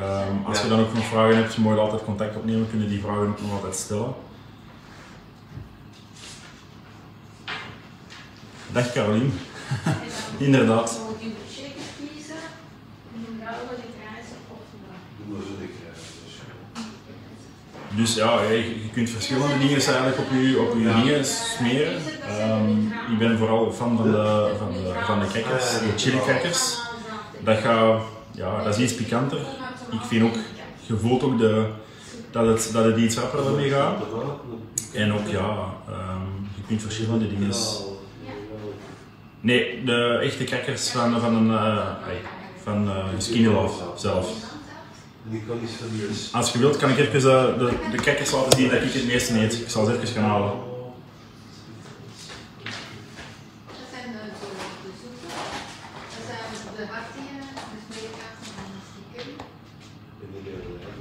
Ehm, 0.00 0.44
als 0.46 0.62
je 0.62 0.68
dan 0.68 0.80
ook 0.80 0.94
nog 0.94 1.04
vragen 1.04 1.36
hebt, 1.36 1.54
je 1.54 1.60
mag 1.60 1.78
altijd 1.78 2.04
contact 2.04 2.36
opnemen, 2.36 2.68
kunnen 2.68 2.88
die 2.88 3.00
vragen 3.00 3.28
ook 3.28 3.40
nog 3.40 3.52
altijd 3.52 3.74
stellen. 3.74 4.14
Dag 8.72 8.92
Carolien. 8.92 9.32
Inderdaad. 10.38 11.00
Moet 11.08 11.22
je 11.22 11.30
shaker 11.52 11.88
kiezen, 11.98 12.42
en 13.14 13.24
dan 13.24 13.38
wel 13.38 13.76
de 13.76 13.88
kruis 13.98 14.26
of 14.48 14.58
Dus 17.96 18.14
ja, 18.14 18.42
je, 18.42 18.56
je 18.58 18.90
kunt 18.92 19.10
verschillende 19.10 19.58
dingen 19.58 19.82
eigenlijk 19.82 20.18
op 20.18 20.26
je, 20.30 20.60
op 20.60 20.78
je 20.78 21.02
dingen 21.02 21.24
smeren. 21.24 22.00
Ehm, 22.28 22.86
ik 23.12 23.18
ben 23.18 23.38
vooral 23.38 23.72
fan 23.72 23.96
van 23.96 24.10
de, 24.12 24.54
van 24.58 24.72
de, 24.72 24.92
van 25.04 25.20
de 25.20 25.26
crackers, 25.26 25.70
de 25.70 25.92
chili 25.96 26.18
crackers. 26.18 26.78
Dat, 27.44 27.58
gaat, 27.58 28.02
ja, 28.30 28.64
dat 28.64 28.76
is 28.76 28.82
iets 28.82 28.94
pikanter. 28.94 29.38
Ik 29.90 30.00
vind 30.06 30.22
ook, 30.24 30.36
je 30.86 30.96
voelt 30.96 31.22
ook 31.22 31.38
de, 31.38 31.66
dat, 32.30 32.46
het, 32.46 32.70
dat 32.72 32.84
het 32.84 32.96
iets 32.96 33.16
rapper 33.16 33.52
mee 33.52 33.70
gaat. 33.70 34.02
En 34.92 35.12
ook 35.12 35.28
ja, 35.28 35.74
ehm, 35.88 36.26
je 36.54 36.62
kunt 36.66 36.82
verschillende 36.82 37.28
dingen. 37.28 37.54
Nee, 39.40 39.84
de 39.84 40.18
echte 40.22 40.44
crackers 40.44 40.90
van, 40.90 41.20
van 41.20 41.34
een 41.34 41.50
eh, 41.50 41.86
van 42.62 42.88
uh, 42.88 43.04
Skinny 43.18 43.46
Love 43.46 43.82
zelf. 43.96 44.28
Serieus. 45.28 46.32
Als 46.32 46.52
je 46.52 46.58
wilt, 46.58 46.76
kan 46.76 46.90
ik 46.90 46.98
even 46.98 47.30
eh, 47.30 47.58
de, 47.58 47.72
de 47.90 47.96
crackers 47.96 48.30
laten 48.30 48.58
zien 48.58 48.68
dat 48.68 48.82
ik 48.82 48.92
het 48.92 49.06
meeste 49.06 49.40
eet. 49.40 49.60
Ik 49.60 49.68
zal 49.70 49.84
ze 49.84 49.92
even 49.92 50.06
gaan 50.06 50.24
halen. 50.24 50.52
Dat 56.76 56.88
dat. 56.88 57.10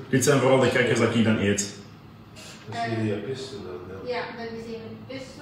Dit 0.10 0.24
zijn 0.24 0.40
vooral 0.40 0.60
de 0.60 0.70
crackers 0.70 1.00
dat 1.00 1.16
ik 1.16 1.24
dan 1.24 1.38
eet. 1.38 1.76
Dat 2.70 2.76
is 2.76 2.96
die 2.96 3.04
diapisten 3.04 3.58
dan. 3.64 3.98
Ja. 4.06 4.22
Dan 4.38 4.46
is 4.46 4.66
een 4.66 4.98
pesto 5.08 5.38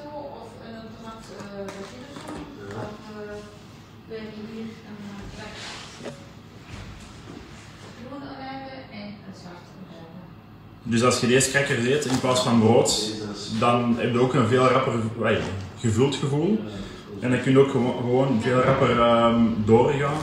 Dus 10.89 11.03
als 11.03 11.19
je 11.19 11.27
deze 11.27 11.49
crackers 11.49 11.85
eet 11.85 12.05
in 12.05 12.19
plaats 12.19 12.41
van 12.41 12.59
brood, 12.59 13.11
dan 13.59 13.95
heb 13.97 14.13
je 14.13 14.19
ook 14.19 14.33
een 14.33 14.47
veel 14.47 14.67
rapper 14.67 14.93
gevuld 15.79 16.15
gevoel. 16.15 16.59
En 17.19 17.29
dan 17.31 17.41
kun 17.41 17.51
je 17.51 17.59
ook 17.59 17.71
gewo- 17.71 17.97
gewoon 17.97 18.39
veel 18.41 18.59
rapper 18.61 18.99
ehm, 18.99 19.35
doorgaan. 19.65 20.17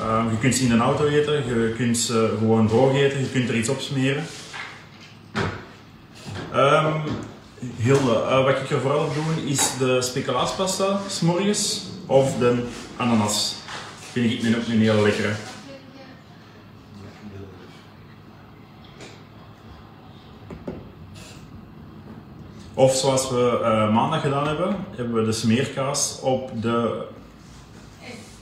Ehm, 0.00 0.30
je 0.30 0.38
kunt 0.40 0.54
ze 0.54 0.64
in 0.64 0.70
een 0.72 0.80
auto 0.80 1.06
eten, 1.06 1.32
je 1.34 1.74
kunt 1.76 1.98
ze 1.98 2.34
gewoon 2.38 2.68
droog 2.68 2.94
eten, 2.94 3.18
je 3.20 3.30
kunt 3.32 3.48
er 3.48 3.56
iets 3.56 3.68
op 3.68 3.80
smeren. 3.80 4.24
Ehm, 6.52 6.92
Hilde, 7.76 8.12
eh, 8.12 8.44
wat 8.44 8.48
ik 8.58 8.70
er 8.70 8.80
vooral 8.80 9.04
op 9.04 9.14
doe 9.14 9.50
is 9.50 9.70
de 9.78 10.02
speculaaspasta, 10.02 11.00
s'morgens, 11.08 11.86
of 12.06 12.38
de 12.38 12.62
ananas. 12.96 13.54
Vind 14.12 14.32
ik 14.44 14.56
ook 14.56 14.66
een 14.68 14.80
heel 14.80 15.02
lekkere. 15.02 15.28
Of 22.78 22.94
zoals 22.96 23.28
we 23.30 23.60
eh, 23.62 23.92
maandag 23.94 24.20
gedaan 24.20 24.46
hebben, 24.48 24.76
hebben 24.96 25.14
we 25.14 25.24
de 25.24 25.32
smeerkaas 25.32 26.18
op 26.22 26.50
de. 26.62 27.02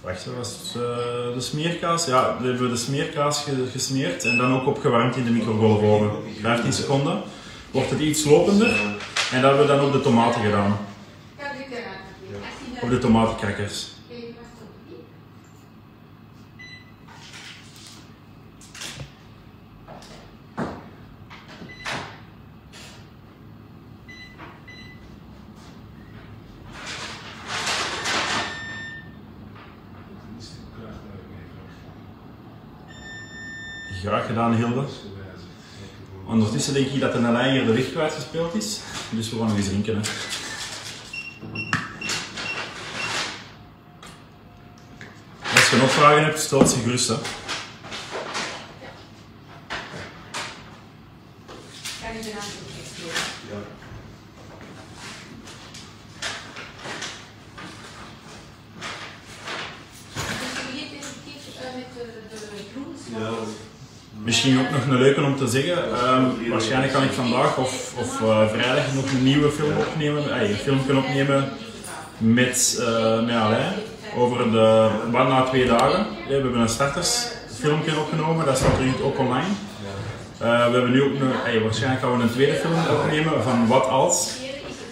Wacht, 0.02 0.26
was 0.38 0.50
het, 0.52 0.82
eh, 0.82 1.34
de 1.34 1.40
smeerkaas? 1.40 2.06
Ja, 2.06 2.36
we 2.40 2.46
hebben 2.46 2.68
de 2.70 2.76
smeerkaas 2.76 3.42
ge- 3.42 3.66
gesmeerd 3.72 4.24
en 4.24 4.36
dan 4.36 4.52
ook 4.60 4.66
opgewarmd 4.66 5.16
in 5.16 5.24
de 5.24 5.30
microgolfoven. 5.30 6.10
15 6.40 6.72
seconden. 6.72 7.20
Wordt 7.70 7.90
het 7.90 8.00
iets 8.00 8.24
lopender 8.24 8.68
en 9.32 9.40
dat 9.42 9.50
hebben 9.50 9.60
we 9.60 9.66
dan 9.66 9.84
op 9.86 9.92
de 9.92 10.00
tomaten 10.00 10.40
gedaan. 10.42 10.76
Op 12.82 12.90
de 12.90 12.98
tomatencrackers. 12.98 13.86
Even 14.10 14.34
wachten 14.34 14.66
op 14.66 14.88
die. 14.88 14.96
Graag 34.02 34.25
gedaan, 34.36 34.54
Hilde. 34.54 34.84
Ondertussen 36.26 36.74
denk 36.74 36.86
ik 36.86 37.00
dat 37.00 37.12
de 37.12 37.18
Nalijn 37.18 37.52
hier 37.52 37.66
de 37.66 37.72
weg 37.72 37.90
kwijtgespeeld 37.92 38.54
is. 38.54 38.80
Dus 39.10 39.30
we 39.30 39.36
gaan 39.36 39.46
nog 39.46 39.56
eens 39.56 39.66
drinken. 39.66 39.94
Hè. 39.94 40.00
Als 45.54 45.70
je 45.70 45.76
nog 45.76 45.90
vragen 45.90 46.24
hebt, 46.24 46.40
stel 46.40 46.66
ze 46.66 46.78
gerust. 46.78 47.08
Hè. 47.08 47.14
Kan 47.14 47.22
ik 52.16 52.24
eraan 52.24 52.48
doen? 52.58 52.74
Ja. 53.50 53.60
Dus 60.24 60.52
je 60.56 60.62
begint 60.70 60.92
effectief 60.92 61.42
eh, 61.60 61.74
met 61.74 61.86
de, 61.94 62.04
de 62.30 62.64
groentes. 62.72 63.02
Ja. 63.18 63.64
Misschien 64.26 64.58
ook 64.58 64.70
nog 64.70 64.86
een 64.86 64.98
leuke 64.98 65.22
om 65.22 65.36
te 65.36 65.46
zeggen. 65.46 65.76
Ehm, 65.92 66.24
of, 67.44 67.92
of 67.98 68.20
eh, 68.22 68.48
vrijdag 68.52 68.84
nog 68.94 69.04
een 69.12 69.22
nieuwe 69.22 69.50
film 69.50 69.76
opnemen. 69.76 70.40
eh, 70.40 70.48
een 70.50 70.56
filmpje 70.56 70.96
opnemen 70.96 71.48
met, 72.18 72.76
eh 72.80 73.20
met 73.26 73.34
Alain 73.34 73.72
over 74.16 74.50
de 74.50 74.88
wat 75.10 75.28
na 75.28 75.42
twee 75.42 75.66
dagen. 75.66 76.06
We 76.28 76.32
hebben 76.32 76.54
een 76.54 76.68
startersfilmpje 76.68 77.98
opgenomen, 78.00 78.46
dat 78.46 78.56
staat 78.56 78.80
nu 78.80 78.92
ook 79.02 79.18
online. 79.18 79.48
We 80.38 80.46
hebben 80.46 80.90
nu 80.90 81.02
ook 81.02 81.12
een, 81.20 81.62
waarschijnlijk 81.62 82.02
gaan 82.02 82.16
we 82.16 82.22
een 82.22 82.30
tweede 82.32 82.54
film 82.54 82.74
opnemen 83.00 83.42
van 83.42 83.66
wat 83.66 83.88
als. 83.88 84.30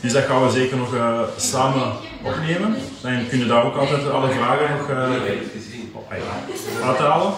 Dus 0.00 0.12
dat 0.12 0.24
gaan 0.24 0.44
we 0.46 0.50
zeker 0.52 0.76
nog 0.76 0.88
samen 1.36 1.92
opnemen. 2.22 2.76
Dan 3.00 3.28
kunnen 3.28 3.48
daar 3.48 3.64
ook 3.64 3.76
altijd 3.76 4.10
alle 4.10 4.28
vragen 4.30 4.66
nog 4.76 4.88
uithalen. 6.82 7.32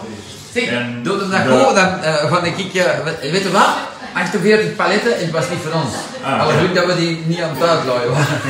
Zeg, 0.53 0.63
En 0.69 1.03
doe 1.03 1.19
het 1.19 1.31
dat 1.31 1.39
goed, 1.39 1.75
dan 1.75 1.99
eh 1.99 2.31
ga 2.31 2.43
ik, 2.43 2.55
weet- 3.03 3.31
weet 3.31 3.43
je 3.43 3.51
wat? 3.51 3.69
48 4.17 4.75
paletten 4.75 5.15
en 5.15 5.21
het 5.21 5.31
was 5.31 5.49
niet 5.49 5.59
van 5.69 5.81
ons. 5.81 5.93
Ah, 6.23 6.41
Alle 6.41 6.53
ja. 6.53 6.59
geluk 6.59 6.75
dat 6.75 6.85
we 6.85 6.95
die 6.95 7.23
niet 7.25 7.41
aan 7.41 7.49
het 7.57 7.69
uitlooien 7.69 8.11
waren. 8.11 8.25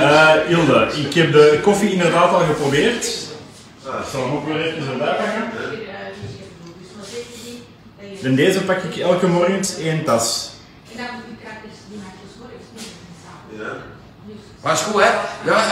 Eh 0.00 0.46
Hilde, 0.46 0.88
ik 0.94 1.14
heb 1.14 1.32
de 1.32 1.58
koffie 1.62 1.92
inderdaad 1.92 2.32
al 2.32 2.40
geprobeerd. 2.40 3.04
Ik 3.04 4.08
zal 4.12 4.22
hem 4.22 4.32
ook 4.32 4.46
weer 4.46 4.60
even 4.66 4.92
erbij 4.92 5.14
pakken. 5.14 5.50
En 8.22 8.34
deze 8.34 8.60
pak 8.64 8.82
ik 8.82 8.96
elke 8.96 9.26
morgen 9.26 9.60
één 9.80 10.04
tas. 10.04 10.50
Ja. 13.58 13.76
Was 14.60 14.80
goed, 14.82 15.02
hè? 15.02 15.10
Ja, 15.44 15.62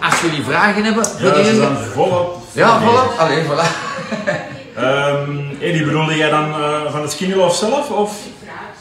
als 0.00 0.20
jullie 0.20 0.44
vragen 0.44 0.84
hebben, 0.84 1.02
Ja, 1.18 1.34
voor 1.34 1.44
ze 1.44 1.54
zijn 1.54 1.76
volop. 1.76 2.42
Ja, 2.52 2.80
volop. 2.80 3.14
Allee, 3.18 3.44
voilà. 3.44 3.66
Ehm 4.76 5.50
Eddie, 5.60 5.84
bedoelde 5.84 6.16
jij 6.16 6.30
dan 6.30 6.50
eh, 6.50 6.92
van 6.92 7.00
het 7.02 7.12
Skinny 7.12 7.34
Love 7.34 7.56
zelf? 7.56 7.90
Of? 7.90 8.18
Fruit, 8.42 8.78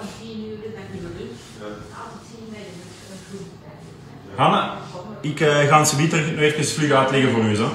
om 0.00 0.08
10 0.20 0.46
uur, 0.46 0.56
dan 0.74 0.82
in 0.92 1.00
de 1.00 1.08
lunch. 1.18 1.40
Altijd 1.60 2.24
zien 2.30 2.48
wij 2.50 2.60
een 2.60 3.18
groente 3.28 3.56
bij. 3.64 4.44
Hanne, 4.44 4.70
ik 5.20 5.40
eh, 5.40 5.68
ga 5.68 5.84
ze 5.84 6.08
terug 6.08 6.30
nu 6.30 6.38
even 6.38 6.64
vlug 6.64 6.90
uitleggen 6.90 7.30
voor 7.30 7.44
u. 7.44 7.54
Zo. 7.54 7.62
Eh, 7.64 7.70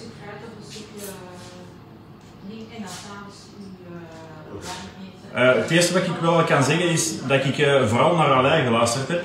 een 0.00 0.12
een 2.50 2.66
eh, 2.70 2.76
en 2.76 2.82
uh. 5.34 5.48
Eh, 5.48 5.54
het 5.62 5.70
eerste 5.70 5.92
wat 5.92 6.02
ik 6.02 6.12
wel 6.20 6.44
kan 6.44 6.64
zeggen 6.64 6.88
is 6.88 7.26
dat 7.26 7.44
ik 7.44 7.58
eh, 7.58 7.86
vooral 7.86 8.16
naar 8.16 8.32
Alain 8.32 8.64
geluisterd 8.64 9.08
heb 9.08 9.22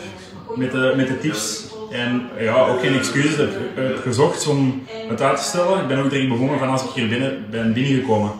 met 0.55 0.71
de, 0.71 0.93
met 0.95 1.07
de 1.07 1.19
tips. 1.19 1.66
En 1.97 2.29
ja, 2.39 2.65
ook 2.65 2.79
geen 2.79 2.97
excuses 2.97 3.35
heb, 3.35 3.51
heb 3.75 4.01
gezocht 4.01 4.47
om 4.47 4.83
het 5.07 5.21
uit 5.21 5.37
te 5.37 5.43
stellen. 5.43 5.81
Ik 5.81 5.87
ben 5.87 6.03
ook 6.03 6.09
direct 6.09 6.29
begonnen 6.29 6.59
van 6.59 6.69
als 6.69 6.83
ik 6.83 6.89
hier 6.89 7.07
binnen 7.07 7.45
ben 7.49 7.73
binnengekomen. 7.73 8.31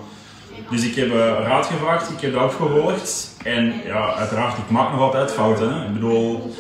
Dus 0.70 0.84
ik 0.84 0.96
heb 0.96 1.12
eh, 1.12 1.18
raad 1.44 1.66
gevraagd, 1.66 2.10
ik 2.10 2.22
heb 2.22 2.34
dat 2.34 2.44
opgevolgd. 2.44 3.36
En 3.44 3.74
ja, 3.86 4.14
uiteraard, 4.14 4.58
ik 4.58 4.70
maak 4.70 4.92
nog 4.92 5.02
altijd 5.02 5.32
fouten. 5.32 5.74
Hè. 5.74 5.86
Ik 5.86 5.94
bedoel, 5.94 6.56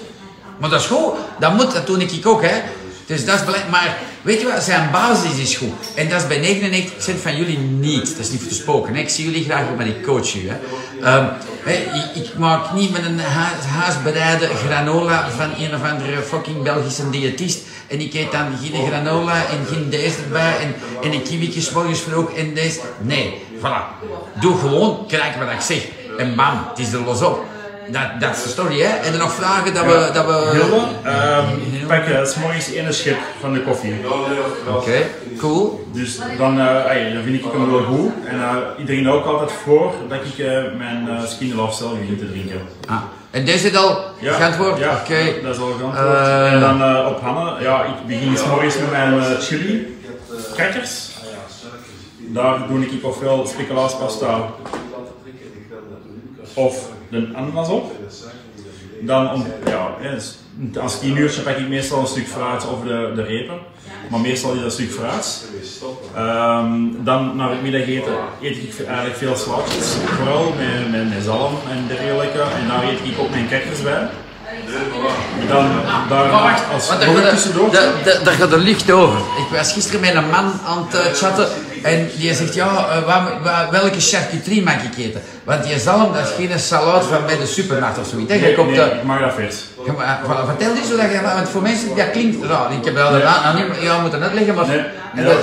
Maar 0.58 0.70
dat 0.70 0.80
is 0.80 0.88
goed, 0.88 1.14
dat 1.40 1.54
moet, 1.54 1.74
dat 1.74 1.88
doe 1.88 2.04
ik 2.04 2.28
ook, 2.28 2.42
hè. 2.42 2.62
Dus 3.08 3.26
dat 3.26 3.36
is 3.36 3.46
belangrijk. 3.46 3.72
Maar 3.72 3.98
weet 4.22 4.42
je 4.42 4.48
wat, 4.48 4.64
zijn 4.64 4.92
basis 4.92 5.38
is 5.38 5.56
goed. 5.56 5.74
En 5.96 6.10
dat 6.10 6.22
is 6.22 6.28
bij 6.28 6.72
99% 7.18 7.22
van 7.22 7.36
jullie 7.36 7.58
niet. 7.58 8.16
Dat 8.16 8.26
is 8.26 8.30
niet 8.30 8.40
voor 8.40 8.50
te 8.50 8.56
spoken. 8.56 8.96
Ik 8.96 9.10
zie 9.10 9.26
jullie 9.26 9.44
graag, 9.44 9.64
maar 9.78 9.88
ik 9.88 10.04
coach 10.04 10.36
u. 10.36 10.52
Ehm, 11.04 11.26
ik, 12.14 12.38
maak 12.38 12.74
niet 12.74 12.92
met 12.92 13.06
een 13.06 13.20
huisbereide 13.80 14.48
granola 14.48 15.30
van 15.30 15.50
een 15.58 15.76
of 15.76 15.92
andere 15.92 16.22
fucking 16.22 16.64
Belgische 16.64 17.10
diëtist. 17.10 17.60
En 17.88 18.00
ik 18.00 18.14
eet 18.14 18.32
dan 18.32 18.48
geen 18.62 18.88
granola 18.88 19.36
en 19.36 19.66
geen 19.68 19.90
deze 19.90 20.18
erbij. 20.24 20.58
En, 20.60 20.76
en 21.04 21.14
een 21.14 21.24
kiwietje 21.24 21.72
morgens 21.74 22.00
vroeg 22.00 22.32
en 22.32 22.54
deze. 22.54 22.80
Nee, 23.02 23.42
voilà. 23.60 24.06
Doe 24.40 24.58
gewoon, 24.58 25.06
kijk 25.08 25.36
wat 25.36 25.52
ik 25.52 25.62
zeg. 25.62 25.88
En 26.18 26.36
bam, 26.36 26.68
het 26.70 26.80
is 26.80 26.94
er 26.94 27.00
los 27.00 27.22
op. 27.22 27.46
Dat, 27.92 28.02
dat 28.20 28.36
is 28.36 28.44
de 28.44 28.50
story, 28.50 28.80
hè. 28.80 28.96
En 28.96 29.14
er 29.14 29.20
nog 29.20 29.34
vragen 29.34 29.74
dat 29.74 29.86
we... 29.86 30.10
Dat 30.14 30.26
we... 30.26 30.50
Hilde, 30.52 30.86
ehm, 31.04 31.46
ik 31.82 31.88
pak 31.88 32.08
uh, 32.08 32.26
s 32.26 32.36
morgens 32.36 32.74
één 32.74 32.94
schip 32.94 33.18
van 33.40 33.54
de 33.54 33.62
koffie. 33.62 33.94
Oké, 34.76 35.06
cool. 35.38 35.88
Dus 35.94 36.20
dan, 36.38 36.60
eh, 36.60 36.90
ey, 36.90 37.14
dan 37.14 37.24
vind 37.24 37.36
ik 37.36 37.52
hem 37.52 37.72
wel 37.72 37.84
goed. 37.84 38.12
En 38.26 38.40
eh, 38.40 38.56
iedereen 38.78 39.10
ook 39.10 39.26
altijd 39.26 39.52
voor 39.52 39.94
dat 40.10 40.20
ik 40.26 40.46
eh, 40.46 40.64
mijn 40.78 41.08
uh, 41.10 41.26
skin 41.26 41.56
love 41.56 41.76
zelf 41.76 42.00
begin 42.00 42.18
te 42.18 42.30
drinken. 42.32 42.62
Ah. 42.88 43.02
En 43.32 43.46
deze 43.46 43.58
zit 43.58 43.76
al 43.76 44.04
geantwoord? 44.22 44.80
Ja, 44.80 45.00
Oké. 45.02 45.42
dat 45.44 45.56
is 45.56 45.62
al 45.62 45.72
geantwoord. 45.72 46.28
En 46.54 46.60
dan 46.60 46.82
eh, 46.82 47.08
op 47.08 47.22
Hanne, 47.22 47.62
ja, 47.62 47.84
ik 47.84 48.08
begin 48.08 48.38
s 48.38 48.46
morgens 48.46 48.78
met 48.78 48.92
mijn 48.92 49.42
chili 49.42 50.00
crackers. 50.54 51.10
Daar 52.18 52.68
doe 52.68 52.86
ik 52.86 53.06
ofwel 53.06 53.46
speculaaspasta 53.48 54.50
of 56.54 56.90
de 57.10 57.30
ananas 57.34 57.70
op. 57.70 57.92
Dan 59.02 59.34
om, 59.34 59.46
ja, 59.66 59.96
dus 60.02 60.38
als 60.82 61.00
tien 61.00 61.18
uurtje 61.18 61.42
pak 61.42 61.58
ik 61.58 61.68
meestal 61.68 62.00
een 62.00 62.08
stuk 62.08 62.28
fruit 62.28 62.68
of 62.68 62.84
de, 62.84 63.12
de 63.16 63.24
repen. 63.24 63.58
Maar 64.10 64.20
meestal 64.20 64.52
is 64.52 64.56
dat 64.56 64.66
een 64.66 64.72
stuk 64.72 64.92
fruit. 64.92 65.46
Ehm, 66.16 66.72
dan 67.04 67.36
naar 67.36 67.50
het 67.50 67.62
middageten 67.62 68.14
eet 68.42 68.58
ik 68.58 68.86
eigenlijk 68.88 69.18
veel 69.18 69.36
slaatjes. 69.36 69.96
Vooral 70.06 70.54
met, 70.58 70.92
met, 70.92 71.10
met 71.10 71.24
zalm 71.24 71.54
en 71.70 71.86
dergelijke. 71.88 72.40
En 72.40 72.68
daar 72.68 72.84
eet 72.84 73.00
ik 73.04 73.20
ook 73.20 73.30
mijn 73.30 73.48
crackers 73.48 73.82
bij. 73.82 74.10
Dan 75.48 75.70
daar 76.10 76.28
Maar 76.28 76.42
wacht, 76.42 76.64
als 76.74 76.88
daar 76.88 77.00
gaat, 77.00 77.30
tussendoor. 77.30 77.72
daar 78.24 78.34
gaat 78.34 78.50
de 78.50 78.58
licht 78.58 78.92
over. 78.92 79.18
Ik 79.18 79.58
was 79.58 79.74
gisteren 79.74 80.00
met 80.00 80.16
een 80.16 80.30
man 80.30 80.52
aan 80.66 80.88
het 80.90 80.94
eh, 80.94 81.14
chatten 81.14 81.48
en 81.84 82.10
die 82.18 82.34
zegt, 82.34 82.54
ja, 82.54 82.66
eh, 82.68 83.04
waar- 83.06 83.42
waar- 83.44 83.68
welke 83.72 84.00
charcuterie 84.00 84.64
mag 84.64 84.84
ik 84.84 84.98
eten? 84.98 85.22
Want 85.44 85.64
die 85.64 85.80
zalm, 85.80 86.14
dat 86.14 86.28
is 86.28 86.34
geen 86.46 86.60
salade 86.60 87.06
van 87.06 87.26
bij 87.26 87.38
de 87.38 87.46
supermarkt 87.46 87.98
of 88.00 88.08
zoiets. 88.08 88.30
hè. 88.32 88.36
Je 88.36 88.42
Nee, 88.42 88.66
nee, 88.66 88.82
eh, 88.82 89.04
mag 89.04 89.20
dat 89.20 89.34
vers. 89.34 89.56
Maar, 89.98 90.20
voilà, 90.26 90.46
vertel 90.46 90.76
eens 90.76 90.88
hoe 90.90 90.98
dat 90.98 91.12
je 91.12 91.22
want 91.22 91.50
voor 91.50 91.62
mensen 91.62 91.96
dat 91.96 92.12
klinkt 92.12 92.46
raar. 92.46 92.72
Ik 92.74 92.86
heb 92.86 92.94
wel 92.94 93.12
Nee. 93.12 93.22
niet, 93.54 93.82
ja, 93.82 94.00
moeten 94.02 94.22
uitleggen, 94.24 94.56
maar 94.56 94.66
Nee. 95.14 95.26
dat, 95.26 95.38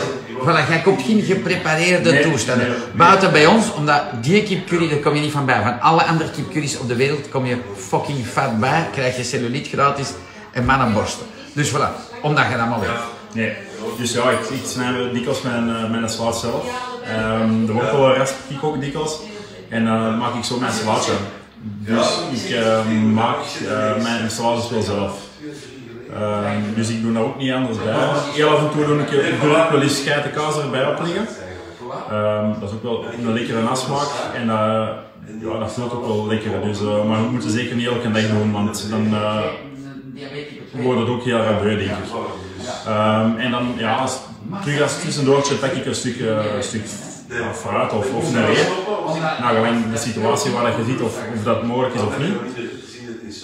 voilà, 0.45 0.69
jij 0.69 0.81
koopt 0.85 1.03
geen 1.03 1.23
geprepareerde 1.23 2.21
toestanden. 2.21 2.75
Buiten 2.95 3.33
bij 3.33 3.47
ons, 3.47 3.73
omdat 3.75 4.03
die 4.21 4.43
kipcurry, 4.43 4.89
daar 4.89 4.99
kom 4.99 5.15
je 5.15 5.21
niet 5.21 5.33
van 5.33 5.47
bij. 5.47 5.61
Van 5.63 5.81
alle 5.81 6.03
andere 6.05 6.31
kipcurry's 6.31 6.77
op 6.79 6.89
de 6.89 6.97
wereld 6.97 7.29
kom 7.29 7.47
je 7.47 7.57
fucking 7.89 8.27
fat 8.33 8.61
bij, 8.61 8.89
krijg 8.93 9.17
je 9.17 9.25
cellulite 9.25 9.69
gratis 9.69 10.09
en 10.53 10.65
mannenborsten. 10.65 11.27
Dus 11.53 11.71
voilà, 11.71 11.89
omdat 12.23 12.45
je 12.51 12.57
dat 12.57 12.69
maar 12.69 12.81
weet. 12.81 12.89
Nee. 13.33 13.53
Dus 13.99 14.13
ja, 14.13 14.31
ik, 14.31 14.41
ik 14.41 14.65
snij 14.65 15.11
dikwijls 15.13 15.43
mijn, 15.43 15.91
mijn 15.91 16.09
slaat 16.09 16.37
zelf. 16.39 16.65
Um, 17.41 17.67
de 17.67 17.73
wortel 17.73 18.15
rasp 18.15 18.35
ik 18.49 18.65
ook 18.65 18.81
dikwijls. 18.81 19.19
En 19.69 19.85
dan 19.85 20.03
uh, 20.03 20.19
maak 20.19 20.35
ik 20.35 20.45
zo 20.45 20.59
mijn 20.59 20.73
slaatje. 20.73 21.13
Dus 21.61 22.21
ik 22.33 22.51
uh, 22.51 22.87
maak 23.13 23.39
uh, 23.63 24.03
mijn 24.03 24.31
salades 24.31 24.71
wel 24.71 24.83
zelf. 24.83 25.19
Uh, 26.11 26.51
dus 26.75 26.89
ik 26.89 27.03
doe 27.03 27.13
daar 27.13 27.23
ook 27.23 27.39
niet 27.39 27.53
anders 27.53 27.79
bij. 27.79 27.95
Heel 28.35 28.49
af 28.49 28.59
en 28.59 28.71
toe 28.71 28.87
doe 28.87 28.99
ik, 28.99 29.11
doe 29.41 29.51
ik 29.51 29.71
wel 29.71 29.83
eens 29.83 30.01
geitenkaas 30.01 30.59
erbij 30.59 30.87
opleggen. 30.87 31.27
Ehm, 32.11 32.61
dat 32.61 32.69
is 32.69 32.75
ook 32.75 32.83
wel 32.83 33.05
een 33.13 33.33
lekkere 33.33 33.63
nasmaak 33.63 34.09
en 34.35 34.51
eh, 34.51 34.89
ja, 35.41 35.59
dat 35.59 35.73
voelt 35.73 35.93
ook 35.93 36.07
wel 36.07 36.27
lekker. 36.27 36.51
Dus, 36.63 36.81
eh, 36.81 37.05
maar 37.05 37.23
we 37.23 37.31
moeten 37.31 37.51
zeker 37.51 37.77
niet 37.77 37.87
elke 37.87 38.11
dag 38.11 38.29
doen, 38.29 38.53
want 38.53 38.91
dan 38.91 39.15
eh, 39.15 39.41
wordt 40.73 41.01
het 41.01 41.09
ook 41.09 41.25
heel 41.25 41.39
erg 41.39 41.63
beu, 41.63 41.77
denk 41.77 41.91
ik. 41.91 41.97
Ehm, 42.87 43.37
en 43.37 43.51
dan, 43.51 43.75
ja, 43.77 43.95
als, 43.95 44.19
terug 44.63 44.83
als 44.83 45.01
tussendoortje 45.01 45.55
pak 45.55 45.73
ik 45.73 45.87
een 45.87 45.95
stuk, 45.95 46.21
eh, 46.21 46.39
stuk 46.61 46.85
ja, 47.29 47.55
fruit 47.55 47.93
of, 47.93 48.13
of 48.13 48.35
een 48.35 48.47
reep. 48.47 48.69
Nou, 49.41 49.55
gewoon 49.55 49.91
de 49.93 49.99
situatie 49.99 50.51
waar 50.51 50.79
je 50.79 50.85
ziet 50.85 51.01
of, 51.01 51.19
of 51.37 51.43
dat 51.45 51.63
mogelijk 51.63 51.95
is 51.95 52.01
of 52.01 52.19
niet. 52.19 52.35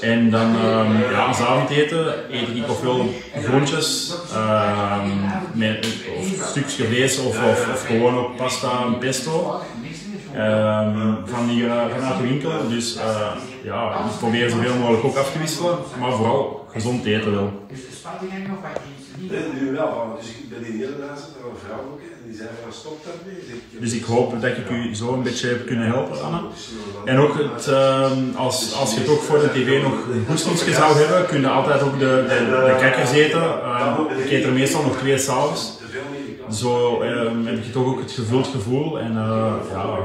En 0.00 0.30
dan, 0.30 0.56
ehm, 0.56 1.12
ja, 1.12 1.24
als 1.24 1.40
avondeten 1.40 2.14
eet 2.30 2.48
ik 2.48 2.68
ofwel 2.68 3.08
groentjes, 3.44 4.14
ehm, 4.32 5.08
met 5.52 5.86
of 6.18 6.48
stukje 6.48 6.84
vlees 6.84 7.18
of, 7.18 7.36
of, 7.42 7.84
gewoon 7.86 8.18
ook 8.18 8.36
pasta 8.36 8.70
en 8.86 8.98
pesto. 8.98 9.60
Van 11.24 11.46
die, 11.48 11.66
eh, 11.66 11.86
vanuit 11.94 12.16
de 12.16 12.22
winkel. 12.22 12.68
Dus 12.68 12.96
eh, 12.96 13.32
ja, 13.62 13.92
ik 13.92 14.18
probeer 14.18 14.50
zoveel 14.50 14.74
mogelijk 14.74 15.04
ook 15.04 15.16
af 15.16 15.32
te 15.32 15.38
wisselen, 15.38 15.78
maar 15.98 16.12
vooral 16.12 16.66
gezond 16.72 17.04
eten 17.04 17.34
wel. 17.34 17.66
Nee, 19.18 19.44
nu 19.60 19.72
wel, 19.72 20.18
dus 20.20 20.28
ik 20.30 20.48
ben 20.48 20.64
in 20.64 20.76
Nederland 20.76 21.00
naar 21.10 21.50
een 21.50 21.56
vrouw 21.64 21.78
ook, 21.92 22.00
en 22.00 22.28
die 22.28 22.36
zei 22.36 22.48
van 22.62 22.72
stop 22.72 23.04
daarmee. 23.04 23.40
Ik- 23.42 23.80
Dus 23.80 23.92
ik 23.92 24.04
hoop 24.04 24.40
dat 24.40 24.50
ik 24.56 24.70
u 24.70 24.94
zo 24.94 25.12
een 25.12 25.22
beetje 25.22 25.48
heb 25.48 25.66
kunnen 25.66 25.86
helpen, 25.86 26.22
Anne. 26.22 26.40
En 27.04 27.18
ook 27.18 27.34
het, 27.38 27.66
ehm, 27.66 28.18
als, 28.36 28.74
als 28.74 28.94
je 28.94 29.02
toch 29.04 29.24
voor 29.24 29.38
de 29.40 29.48
tv 29.50 29.82
nog 29.82 29.92
een 30.12 30.24
goestingsje 30.28 30.72
zou 30.72 30.96
hebben, 30.98 31.26
kun 31.26 31.40
je 31.40 31.48
altijd 31.48 31.82
ook 31.82 31.98
de, 31.98 32.24
de, 32.28 32.64
de 32.66 32.76
kakkers 32.80 33.10
eten. 33.12 33.42
Ehm, 33.42 34.18
ik 34.18 34.30
eet 34.30 34.44
er 34.44 34.52
meestal 34.52 34.82
nog 34.82 34.96
twee 34.98 35.18
s'avonds. 35.18 35.78
Ik 36.48 36.54
Zo 36.56 37.00
ehm, 37.00 37.44
heb 37.46 37.64
je 37.64 37.70
toch 37.70 37.86
ook 37.86 38.00
het 38.00 38.10
gevuld 38.10 38.46
gevoel 38.46 38.98
en 39.00 39.10
eh, 39.16 39.54
ja, 39.72 39.98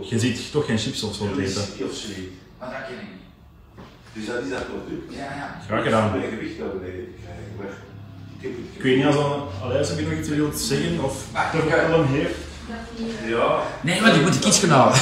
je 0.00 0.18
ziet 0.18 0.52
toch 0.52 0.66
geen 0.66 0.78
chips 0.78 1.02
of 1.02 1.14
zo 1.14 1.24
te 1.34 1.42
eten. 1.42 1.62
Of 1.62 1.68
zoiets. 1.76 2.20
Dus 4.12 4.26
dat 4.26 4.42
is 4.42 4.50
dat 4.50 4.64
product. 4.66 5.12
Graag 5.66 5.82
gedaan. 5.84 6.10
Mijn 6.10 6.30
gewicht 6.30 6.54
ik 8.76 8.82
weet 8.82 8.96
niet 8.96 9.06
als 9.06 9.16
Aleis, 9.62 9.88
heb 9.88 9.98
je 9.98 10.04
nog 10.04 10.18
iets 10.18 10.28
wilt 10.28 10.58
zeggen 10.58 11.04
of 11.04 11.14
toch 11.52 11.88
wel 11.88 11.98
een 11.98 12.06
heeft? 12.06 12.34
Ja, 13.26 13.62
Nee, 13.80 14.00
want 14.00 14.14
ik 14.14 14.22
moet 14.22 14.32
de 14.32 14.38
kies 14.38 14.58
gaan 14.58 14.68
halen. 14.68 14.94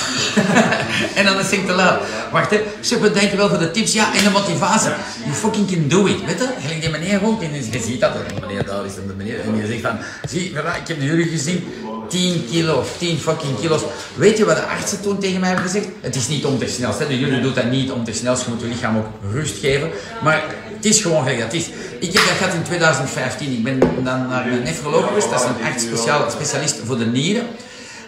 en 1.19 1.25
dan 1.25 1.39
is 1.39 1.51
het 1.51 1.67
te 1.67 1.73
laat. 1.73 2.01
Wacht, 2.33 2.51
hè. 2.51 2.63
Super, 2.81 3.13
dankjewel 3.13 3.49
voor 3.49 3.59
de 3.59 3.71
tips. 3.71 3.93
Ja, 3.93 4.15
en 4.15 4.25
de 4.25 4.31
motivatie. 4.31 4.91
You 5.25 5.35
fucking 5.35 5.71
can 5.71 5.89
do 5.89 6.07
it. 6.07 6.25
Weet 6.25 6.39
je? 6.39 6.49
Gelijk 6.61 6.81
die 6.81 6.91
meneer 6.91 7.27
ook. 7.27 7.43
En 7.43 7.55
je 7.55 7.81
ziet 7.83 8.01
dat. 8.01 8.13
De 8.13 8.47
meneer 8.47 8.65
daar 8.65 8.85
is 8.85 8.97
en 8.97 9.07
de 9.07 9.15
meneer. 9.15 9.41
En 9.41 9.57
je 9.57 9.67
zegt 9.67 9.81
van, 9.81 9.99
zie, 10.29 10.51
voilà, 10.51 10.81
ik 10.81 10.89
heb 10.89 10.99
de 10.99 11.05
jullie 11.05 11.29
gezien. 11.29 11.65
10 12.09 12.47
kilo 12.51 12.79
of 12.79 12.97
10 12.99 13.19
fucking 13.19 13.59
kilo's. 13.61 13.83
Weet 14.15 14.39
je 14.39 14.45
wat 14.45 14.57
de 14.57 14.63
artsen 14.63 15.01
toen 15.01 15.19
tegen 15.19 15.41
mij 15.41 15.49
hebben 15.49 15.71
gezegd? 15.71 15.89
Het 16.01 16.17
is 16.17 16.29
niet 16.29 16.45
om 16.45 16.59
te 16.59 16.69
snel. 16.69 16.95
Jullie 17.09 17.41
doet 17.41 17.55
dat 17.55 17.71
niet 17.71 17.91
om 17.91 18.05
te 18.05 18.13
snel. 18.13 18.37
Je 18.37 18.45
moet 18.49 18.61
je 18.61 18.67
lichaam 18.67 18.97
ook 18.97 19.07
rust 19.33 19.59
geven. 19.59 19.91
Maar 20.23 20.45
het 20.77 20.85
is 20.85 21.01
gewoon 21.01 21.23
gelijk 21.23 21.39
dat 21.39 21.53
het 21.53 21.61
is. 21.61 21.69
Ik 22.03 22.13
heb 22.13 22.27
dat 22.27 22.37
gehad 22.37 22.55
in 22.55 22.63
2015. 22.63 23.53
Ik 23.53 23.63
ben 23.63 23.79
dan 24.05 24.29
naar 24.29 24.47
een 24.47 24.63
nefroloog 24.63 25.07
geweest. 25.07 25.31
Dat 25.31 25.41
is 25.41 25.47
een 25.47 25.65
arts 25.65 25.83
speciaal, 25.83 26.31
specialist 26.31 26.77
voor 26.85 26.99
de 26.99 27.07
nieren. 27.07 27.47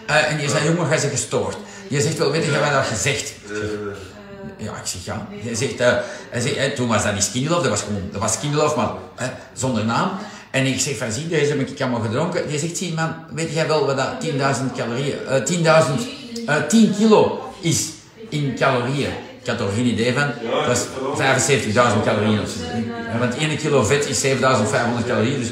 Eh, 0.05 0.31
en 0.31 0.37
die 0.37 0.49
zei, 0.49 0.65
jongen, 0.65 0.87
ga 0.87 0.97
ze 0.97 1.09
gestoord. 1.09 1.57
Die 1.87 2.01
zegt 2.01 2.17
wel, 2.17 2.31
weet 2.31 2.45
je, 2.45 2.59
wat 2.59 2.71
dat 2.71 2.85
gezegd? 2.85 3.33
Ja, 4.57 4.71
ik 4.71 4.85
zeg 4.85 5.05
ja. 5.05 5.27
Hij 5.29 5.55
zegt, 5.55 5.79
eh, 5.79 5.93
hij 6.29 6.41
zegt 6.41 6.75
toen 6.75 6.87
was 6.87 7.03
dat 7.03 7.13
niet 7.13 7.49
Love, 7.49 7.61
dat 7.61 7.69
was 7.69 7.81
gewoon, 7.81 8.09
dat 8.11 8.21
was 8.53 8.75
maar 8.75 8.91
zonder 9.53 9.85
naam. 9.85 10.09
En 10.51 10.65
ik 10.65 10.79
zeg 10.79 10.97
van, 10.97 11.11
zie, 11.11 11.27
deze 11.27 11.55
heb 11.55 11.69
ik 11.69 11.81
allemaal 11.81 12.01
gedronken. 12.01 12.47
Die 12.47 12.59
zegt, 12.59 12.77
zie 12.77 12.93
man, 12.93 13.15
weet 13.33 13.53
jij 13.53 13.67
wel 13.67 13.85
wat 13.85 13.97
dat 13.97 14.25
10.000 14.25 14.75
calorieën, 14.75 15.25
eh 15.27 15.43
10.000, 15.43 16.45
eh 16.45 16.55
10 16.67 16.95
kilo 16.97 17.53
is 17.61 17.89
in 18.29 18.55
calorieën? 18.59 19.13
Ik 19.45 19.51
had 19.51 19.59
er 19.59 19.73
geen 19.75 19.85
idee 19.85 20.13
van. 20.13 20.31
Dat 20.67 20.77
is 20.77 21.73
75.000 21.73 22.03
calorieën 22.03 22.39
Want 23.19 23.37
1 23.37 23.57
kilo 23.57 23.83
vet 23.83 24.09
is 24.09 24.25
7.500 24.25 25.07
calorieën, 25.07 25.39
dus 25.39 25.51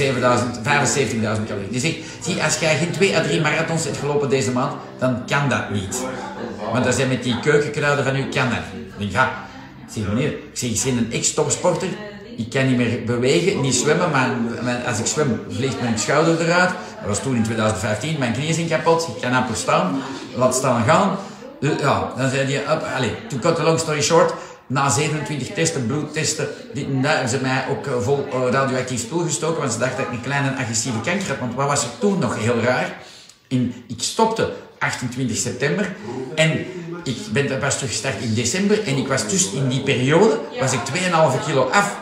7.000, 0.00 0.12
75.000 0.12 1.46
calorieën. 1.46 1.70
Die 1.70 1.80
zegt, 1.80 1.96
zie, 2.20 2.42
als 2.42 2.58
jij 2.58 2.76
geen 2.76 2.90
2 2.90 3.16
à 3.16 3.22
3 3.22 3.40
marathons 3.40 3.84
hebt 3.84 3.96
gelopen 3.96 4.28
deze 4.28 4.52
maand, 4.52 4.72
dan 4.98 5.22
kan 5.26 5.48
dat 5.48 5.70
niet. 5.70 6.04
Want 6.72 6.84
dat 6.84 6.94
zijn 6.94 7.08
met 7.08 7.22
die 7.22 7.40
keukenkruiden 7.40 8.04
van 8.04 8.16
u 8.16 8.28
kan 8.28 8.48
dat. 8.48 8.58
Ik 8.74 8.98
denk, 8.98 9.10
ja, 9.10 9.46
ik 9.94 10.08
meneer, 10.08 10.28
ik 10.30 10.38
zeg, 10.52 10.70
ik 10.70 10.82
ben 10.84 10.96
een 10.96 11.12
ex-topsporter. 11.12 11.88
Ik 12.36 12.50
kan 12.50 12.66
niet 12.66 12.76
meer 12.76 13.04
bewegen, 13.04 13.60
niet 13.60 13.74
zwemmen, 13.74 14.10
maar, 14.10 14.30
maar 14.62 14.82
als 14.86 14.98
ik 14.98 15.06
zwem 15.06 15.40
vliegt 15.48 15.80
mijn 15.80 15.98
schouder 15.98 16.40
eruit. 16.40 16.70
Dat 16.98 17.08
was 17.08 17.22
toen 17.22 17.36
in 17.36 17.42
2015, 17.42 18.18
mijn 18.18 18.32
knieën 18.32 18.54
zijn 18.54 18.68
kapot, 18.68 19.08
ik 19.08 19.22
kan 19.22 19.32
amper 19.32 19.56
staan, 19.56 20.02
laat 20.34 20.54
staan 20.54 20.84
gaan. 20.84 21.16
Dus 21.62 21.80
ja, 21.80 22.12
dan 22.16 22.30
zei 22.30 22.52
hij, 22.52 22.74
up, 22.74 22.82
allez, 22.96 23.10
to 23.28 23.36
cut 23.38 23.56
the 23.56 23.62
long 23.62 23.78
story 23.78 24.02
short, 24.02 24.34
na 24.66 24.90
27 24.90 25.54
testen, 25.54 25.86
bloedtesten, 25.86 26.48
dit 26.74 26.86
hebben 27.00 27.28
ze 27.28 27.38
mij 27.40 27.64
ook 27.70 27.86
eh, 27.86 27.92
vol 28.00 28.26
eh, 28.32 28.50
radioactief 28.50 29.00
spul 29.00 29.18
gestoken, 29.18 29.60
want 29.60 29.72
ze 29.72 29.78
dachten 29.78 29.96
dat 29.96 30.06
ik 30.06 30.12
een 30.12 30.20
kleine 30.20 30.56
agressieve 30.56 31.00
kanker 31.00 31.28
had. 31.28 31.38
Want 31.38 31.54
wat 31.54 31.66
was 31.66 31.84
er 31.84 31.90
toen 31.98 32.18
nog 32.18 32.38
heel 32.38 32.60
raar? 32.60 32.96
In, 33.48 33.84
ik 33.86 34.02
stopte 34.02 34.52
28 34.78 35.36
september 35.36 35.94
en 36.34 36.66
ik 37.04 37.16
ben 37.32 37.58
pas 37.58 37.74
teruggestart 37.74 38.22
in 38.22 38.34
december 38.34 38.86
en 38.86 38.96
ik 38.96 39.08
was 39.08 39.28
dus 39.28 39.50
in 39.50 39.68
die 39.68 39.82
periode, 39.82 40.40
was 40.60 40.72
ik 40.72 40.80
2,5 40.94 41.44
kilo 41.44 41.68
af. 41.70 41.96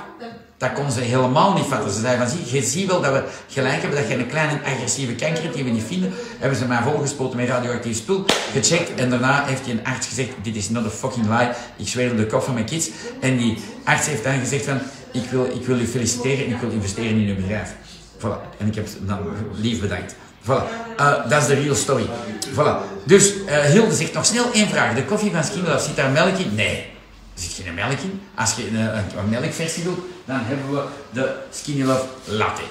Dat 0.61 0.73
kon 0.73 0.91
ze 0.91 1.01
helemaal 1.01 1.53
niet 1.53 1.67
vatten. 1.67 1.91
Ze 1.91 2.01
zeiden 2.01 2.29
van, 2.29 2.37
zie, 2.37 2.61
je 2.61 2.67
ziet 2.67 2.87
wel 2.87 3.01
dat 3.01 3.13
we 3.13 3.23
gelijk 3.49 3.81
hebben, 3.81 4.01
dat 4.01 4.09
je 4.09 4.15
een 4.15 4.29
kleine 4.29 4.61
agressieve 4.65 5.15
kanker 5.15 5.43
hebt 5.43 5.55
die 5.55 5.65
we 5.65 5.71
niet 5.71 5.85
vinden. 5.87 6.13
Hebben 6.39 6.59
ze 6.59 6.67
mij 6.67 6.83
volgespoten 6.83 7.37
met 7.37 7.49
radioactief 7.49 7.97
spul, 7.97 8.25
gecheckt 8.53 9.01
en 9.01 9.11
daarna 9.11 9.45
heeft 9.45 9.65
die 9.65 9.73
een 9.73 9.85
arts 9.85 10.07
gezegd, 10.07 10.31
dit 10.43 10.57
is 10.57 10.71
not 10.71 10.85
a 10.85 10.89
fucking 10.89 11.27
lie, 11.27 11.49
ik 11.77 11.89
zweer 11.89 12.11
op 12.11 12.17
de 12.17 12.27
kop 12.27 12.43
van 12.43 12.55
mijn 12.55 12.67
kids. 12.67 12.91
En 13.21 13.37
die 13.37 13.59
arts 13.85 14.07
heeft 14.07 14.25
dan 14.25 14.39
gezegd 14.39 14.65
van, 14.65 14.79
ik 15.13 15.31
wil, 15.31 15.45
ik 15.45 15.67
wil 15.67 15.79
u 15.79 15.87
feliciteren 15.87 16.45
en 16.45 16.51
ik 16.51 16.61
wil 16.61 16.71
investeren 16.71 17.21
in 17.21 17.29
uw 17.29 17.35
bedrijf. 17.35 17.75
Voilà. 18.19 18.59
En 18.59 18.67
ik 18.67 18.75
heb 18.75 18.87
dan 19.01 19.19
lief 19.55 19.81
bedankt. 19.81 20.15
Voilà. 20.45 20.65
Eh, 20.97 21.29
dat 21.29 21.43
is 21.43 21.49
de 21.49 21.55
real 21.55 21.75
story. 21.75 22.07
Voilà. 22.55 23.05
Dus 23.07 23.45
eh, 23.45 23.59
Hilde 23.59 23.95
zegt 23.95 24.13
nog 24.13 24.27
snel 24.27 24.53
één 24.53 24.69
vraag. 24.69 24.95
De 24.95 25.05
koffie 25.05 25.31
van 25.31 25.63
Love, 25.65 25.85
zit 25.85 25.97
daar 25.97 26.11
melk 26.11 26.39
in? 26.39 26.55
Nee. 26.55 26.99
Er 27.41 27.47
zit 27.47 27.65
geen 27.65 27.75
melk 27.75 27.99
in. 27.99 28.21
Als 28.35 28.55
je 28.55 28.69
een, 28.69 28.75
een, 28.75 29.19
een 29.19 29.29
melkversie 29.29 29.85
doet, 29.85 29.99
dan 30.25 30.41
hebben 30.43 30.71
we 30.71 30.85
de 31.13 31.35
Skinny 31.51 31.85
Love 31.85 32.05
Latte. 32.25 32.63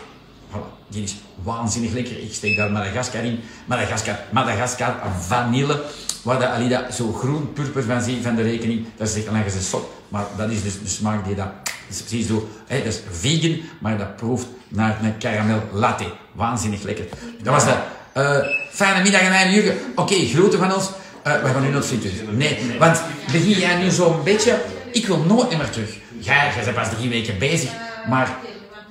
Voilà. 0.52 0.88
Die 0.88 1.04
is 1.04 1.16
waanzinnig 1.44 1.92
lekker. 1.92 2.20
Ik 2.20 2.34
steek 2.34 2.58
daar 2.58 2.72
Madagascar 2.72 3.24
in. 3.24 3.40
Madagascar, 3.66 4.16
Madagascar 4.32 4.96
vanille. 5.20 5.84
Waar 6.24 6.40
de 6.40 6.48
Alida 6.48 6.92
zo 6.92 7.14
groen 7.14 7.54
purper 7.54 7.84
van 7.84 8.02
ziet 8.02 8.24
van 8.24 8.36
de 8.36 8.42
rekening. 8.42 8.86
Dat 8.98 9.08
is 9.08 9.16
echt 9.16 9.26
een 9.26 9.34
lange 9.34 9.50
sop. 9.62 9.92
Maar 10.08 10.26
dat 10.38 10.50
is 10.50 10.64
dus 10.64 10.80
de 10.82 10.88
smaak 10.88 11.26
die 11.26 11.36
dat... 11.36 11.48
Dat 11.64 11.98
is 11.98 12.02
precies 12.02 12.28
zo. 12.28 12.50
Hè, 12.68 12.78
dat 12.78 12.94
is 12.94 13.02
vegan, 13.12 13.62
maar 13.80 13.98
dat 13.98 14.16
proeft 14.16 14.48
naar 14.68 15.04
een 15.04 15.18
caramel 15.20 15.62
latte. 15.72 16.14
Waanzinnig 16.32 16.82
lekker. 16.82 17.06
Dat 17.42 17.54
was 17.54 17.64
de 17.64 17.76
eh, 18.14 18.38
fijne 18.72 19.02
middag 19.02 19.22
en 19.22 19.48
een 19.48 19.56
uur. 19.56 19.74
Oké, 19.96 20.16
groeten 20.16 20.60
van 20.60 20.74
ons. 20.74 20.90
Eh, 21.24 21.42
we 21.42 21.48
gaan 21.48 21.62
nu 21.62 21.68
naar 21.68 21.78
het 21.78 21.86
frituur. 21.86 22.12
Nee, 22.32 22.58
want 22.80 23.02
begin 23.32 23.60
jij 23.60 23.82
nu 23.84 23.90
zo'n 23.90 24.24
beetje... 24.24 24.58
Ik 24.92 25.08
wil 25.08 25.18
nooit 25.18 25.58
meer 25.58 25.70
terug. 25.70 25.98
Jij, 26.20 26.52
jij 26.56 26.64
bent 26.64 26.76
pas 26.76 26.90
drie 26.90 27.10
weken 27.10 27.38
bezig. 27.38 27.72
Maar 28.10 28.38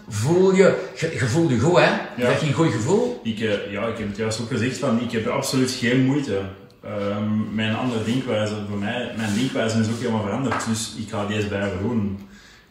voel 0.09 0.55
je... 0.55 0.89
Je, 0.97 1.11
je 1.13 1.27
voelt 1.27 1.51
je 1.51 1.59
goed, 1.59 1.79
hè? 1.79 1.91
Is 2.17 2.25
dat 2.25 2.39
geen 2.39 2.53
goed 2.53 2.73
gevoel? 2.73 3.21
Ik, 3.23 3.41
eh, 3.41 3.73
ja, 3.73 3.87
ik 3.87 3.99
heb 3.99 4.09
het 4.09 4.17
juist 4.17 4.41
ook 4.41 4.49
gezegd, 4.49 4.79
van, 4.79 5.01
ik 5.01 5.13
heb 5.13 5.27
absoluut 5.27 5.71
geen 5.71 6.05
moeite. 6.05 6.41
Ehm, 6.85 7.55
mijn 7.55 7.77
andere 7.77 8.05
denkwijze, 8.05 8.55
voor 8.69 8.79
mij, 8.79 9.13
mijn 9.17 9.35
denkwijze 9.35 9.79
is 9.79 9.89
ook 9.89 9.99
helemaal 9.99 10.23
veranderd, 10.23 10.67
dus 10.67 10.95
ik 10.99 11.09
ga 11.11 11.27
deze 11.27 11.47
blijven 11.47 11.79
doen. 11.83 12.28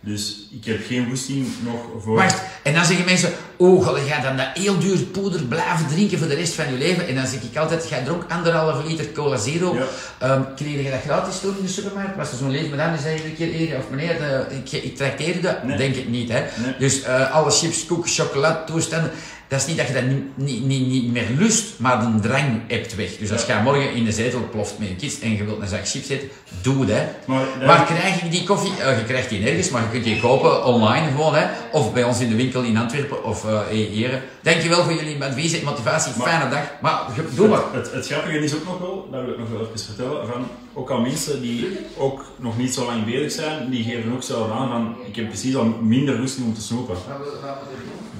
Dus 0.08 0.48
ik 0.52 0.66
heb 0.66 0.86
geen 0.88 1.08
woesting 1.10 1.48
nog 1.64 1.82
voor... 2.04 2.16
Wacht, 2.16 2.42
en 2.64 2.74
dan 2.74 2.86
zeggen 2.86 3.06
mensen, 3.06 3.32
oh, 3.58 3.88
ga 3.88 4.00
jij 4.06 4.22
dan 4.22 4.38
dat 4.38 4.48
heel 4.54 4.80
duur 4.80 4.98
poeder 4.98 5.44
blijven 5.44 5.88
drinken 5.88 6.18
voor 6.18 6.28
de 6.28 6.36
rest 6.36 6.54
van 6.54 6.72
je 6.72 6.78
leven? 6.78 7.08
En 7.08 7.16
dan 7.16 7.28
zeg 7.28 7.42
ik 7.42 7.58
altijd, 7.58 7.90
jij 7.90 8.04
dronk 8.04 8.24
anderhalve 8.32 8.88
liter 8.88 9.12
cola 9.12 9.38
zero. 9.38 9.76
Ja. 9.76 9.86
Ehm, 10.20 10.42
kreeg 10.56 10.84
je 10.84 10.92
dat 10.92 11.02
gratis 11.02 11.40
toen 11.40 11.56
in 11.58 11.64
de 11.66 11.72
supermarkt? 11.72 12.16
Was 12.16 12.32
er 12.32 12.38
zo'n 12.38 12.52
leven 12.52 12.76
met 12.78 12.90
die 12.94 13.02
zei 13.02 13.16
iedere 13.16 13.34
keer, 13.34 13.48
"Hier, 13.48 13.78
of 13.78 13.90
meneer, 13.90 14.18
de, 14.18 14.46
ik, 14.56 14.84
ik 14.84 14.96
trakteerde 14.96 15.40
dat? 15.40 15.64
Nee. 15.64 15.78
Denk 15.78 15.96
ik 15.96 16.10
niet, 16.10 16.30
hè. 16.30 16.40
Nee. 16.64 16.76
Dus 16.80 17.02
eh, 17.02 17.32
alle 17.32 17.52
chips, 17.52 17.86
koek, 17.86 18.10
chocolade, 18.10 18.64
toestanden. 18.66 19.12
Dat 19.50 19.60
is 19.60 19.66
niet 19.68 19.78
dat 19.78 19.88
je 19.88 19.94
dat 19.94 20.04
niet, 20.04 20.24
niet, 20.38 20.64
niet, 20.66 20.88
niet 20.88 21.12
meer 21.12 21.26
lust, 21.38 21.66
maar 21.80 22.00
de 22.00 22.20
drang 22.20 22.62
hebt 22.68 22.96
weg. 22.96 23.18
Dus 23.18 23.32
als 23.32 23.42
Ja. 23.46 23.48
jij 23.54 23.64
morgen 23.64 23.94
in 23.94 24.06
de 24.06 24.12
zetel 24.12 24.48
ploft 24.52 24.80
met 24.80 24.88
je 24.88 24.96
kids 24.96 25.20
en 25.20 25.36
je 25.36 25.44
wilt 25.44 25.62
een 25.62 25.68
zak 25.68 25.88
chips 25.88 26.08
eten, 26.10 26.30
doe 26.62 26.80
het, 26.86 26.90
hè. 26.90 27.04
Maar 27.26 27.46
dat- 27.60 27.68
Waar 27.68 27.86
krijg 27.86 28.22
ik 28.24 28.32
die 28.32 28.44
koffie? 28.44 28.72
Eh, 28.82 28.98
je 28.98 29.04
krijgt 29.06 29.30
die 29.30 29.40
nergens, 29.40 29.70
maar 29.70 29.82
je 29.82 29.90
kunt 29.90 30.04
die 30.04 30.20
kopen 30.20 30.66
online 30.66 31.08
gewoon, 31.12 31.36
hè. 31.36 31.46
Of 31.72 31.94
bij 31.94 32.04
ons 32.04 32.20
in 32.20 32.30
de 32.30 32.36
winkel 32.36 32.62
in 32.62 32.78
Antwerpen 32.78 33.24
of 33.24 33.46
eh 33.46 33.60
hier. 33.92 34.24
Dankjewel 34.42 34.84
voor 34.84 34.94
jullie 34.94 35.24
advies 35.24 35.60
en 35.60 35.66
motivatie. 35.66 36.12
Maar- 36.18 36.28
Fijne 36.28 36.50
dag. 36.50 36.64
Maar 36.82 37.02
doe 37.36 37.48
maar. 37.48 37.62
Het, 37.74 37.86
het, 37.86 37.94
het 37.94 38.08
grappige 38.08 38.38
is 38.40 38.56
ook 38.56 38.66
nog 38.66 38.80
wel, 38.80 39.08
dat 39.12 39.22
wil 39.24 39.34
ik 39.34 39.40
nog 39.40 39.50
wel 39.50 39.62
even 39.62 39.80
vertellen, 39.86 40.28
van 40.28 40.48
ook 40.74 40.90
al 40.90 41.00
mensen 41.02 41.42
die 41.42 41.78
ook 41.98 42.26
nog 42.40 42.58
niet 42.58 42.74
zo 42.74 42.86
lang 42.86 43.06
bezig 43.06 43.32
zijn, 43.32 43.70
die 43.70 43.84
geven 43.84 44.14
ook 44.14 44.24
zelf 44.24 44.52
aan 44.52 44.70
van 44.70 44.96
ik 45.08 45.16
heb 45.16 45.28
precies 45.28 45.56
al 45.56 45.66
minder 45.82 46.16
rust 46.16 46.38
om 46.38 46.54
te 46.54 46.62
snoepen. 46.62 46.96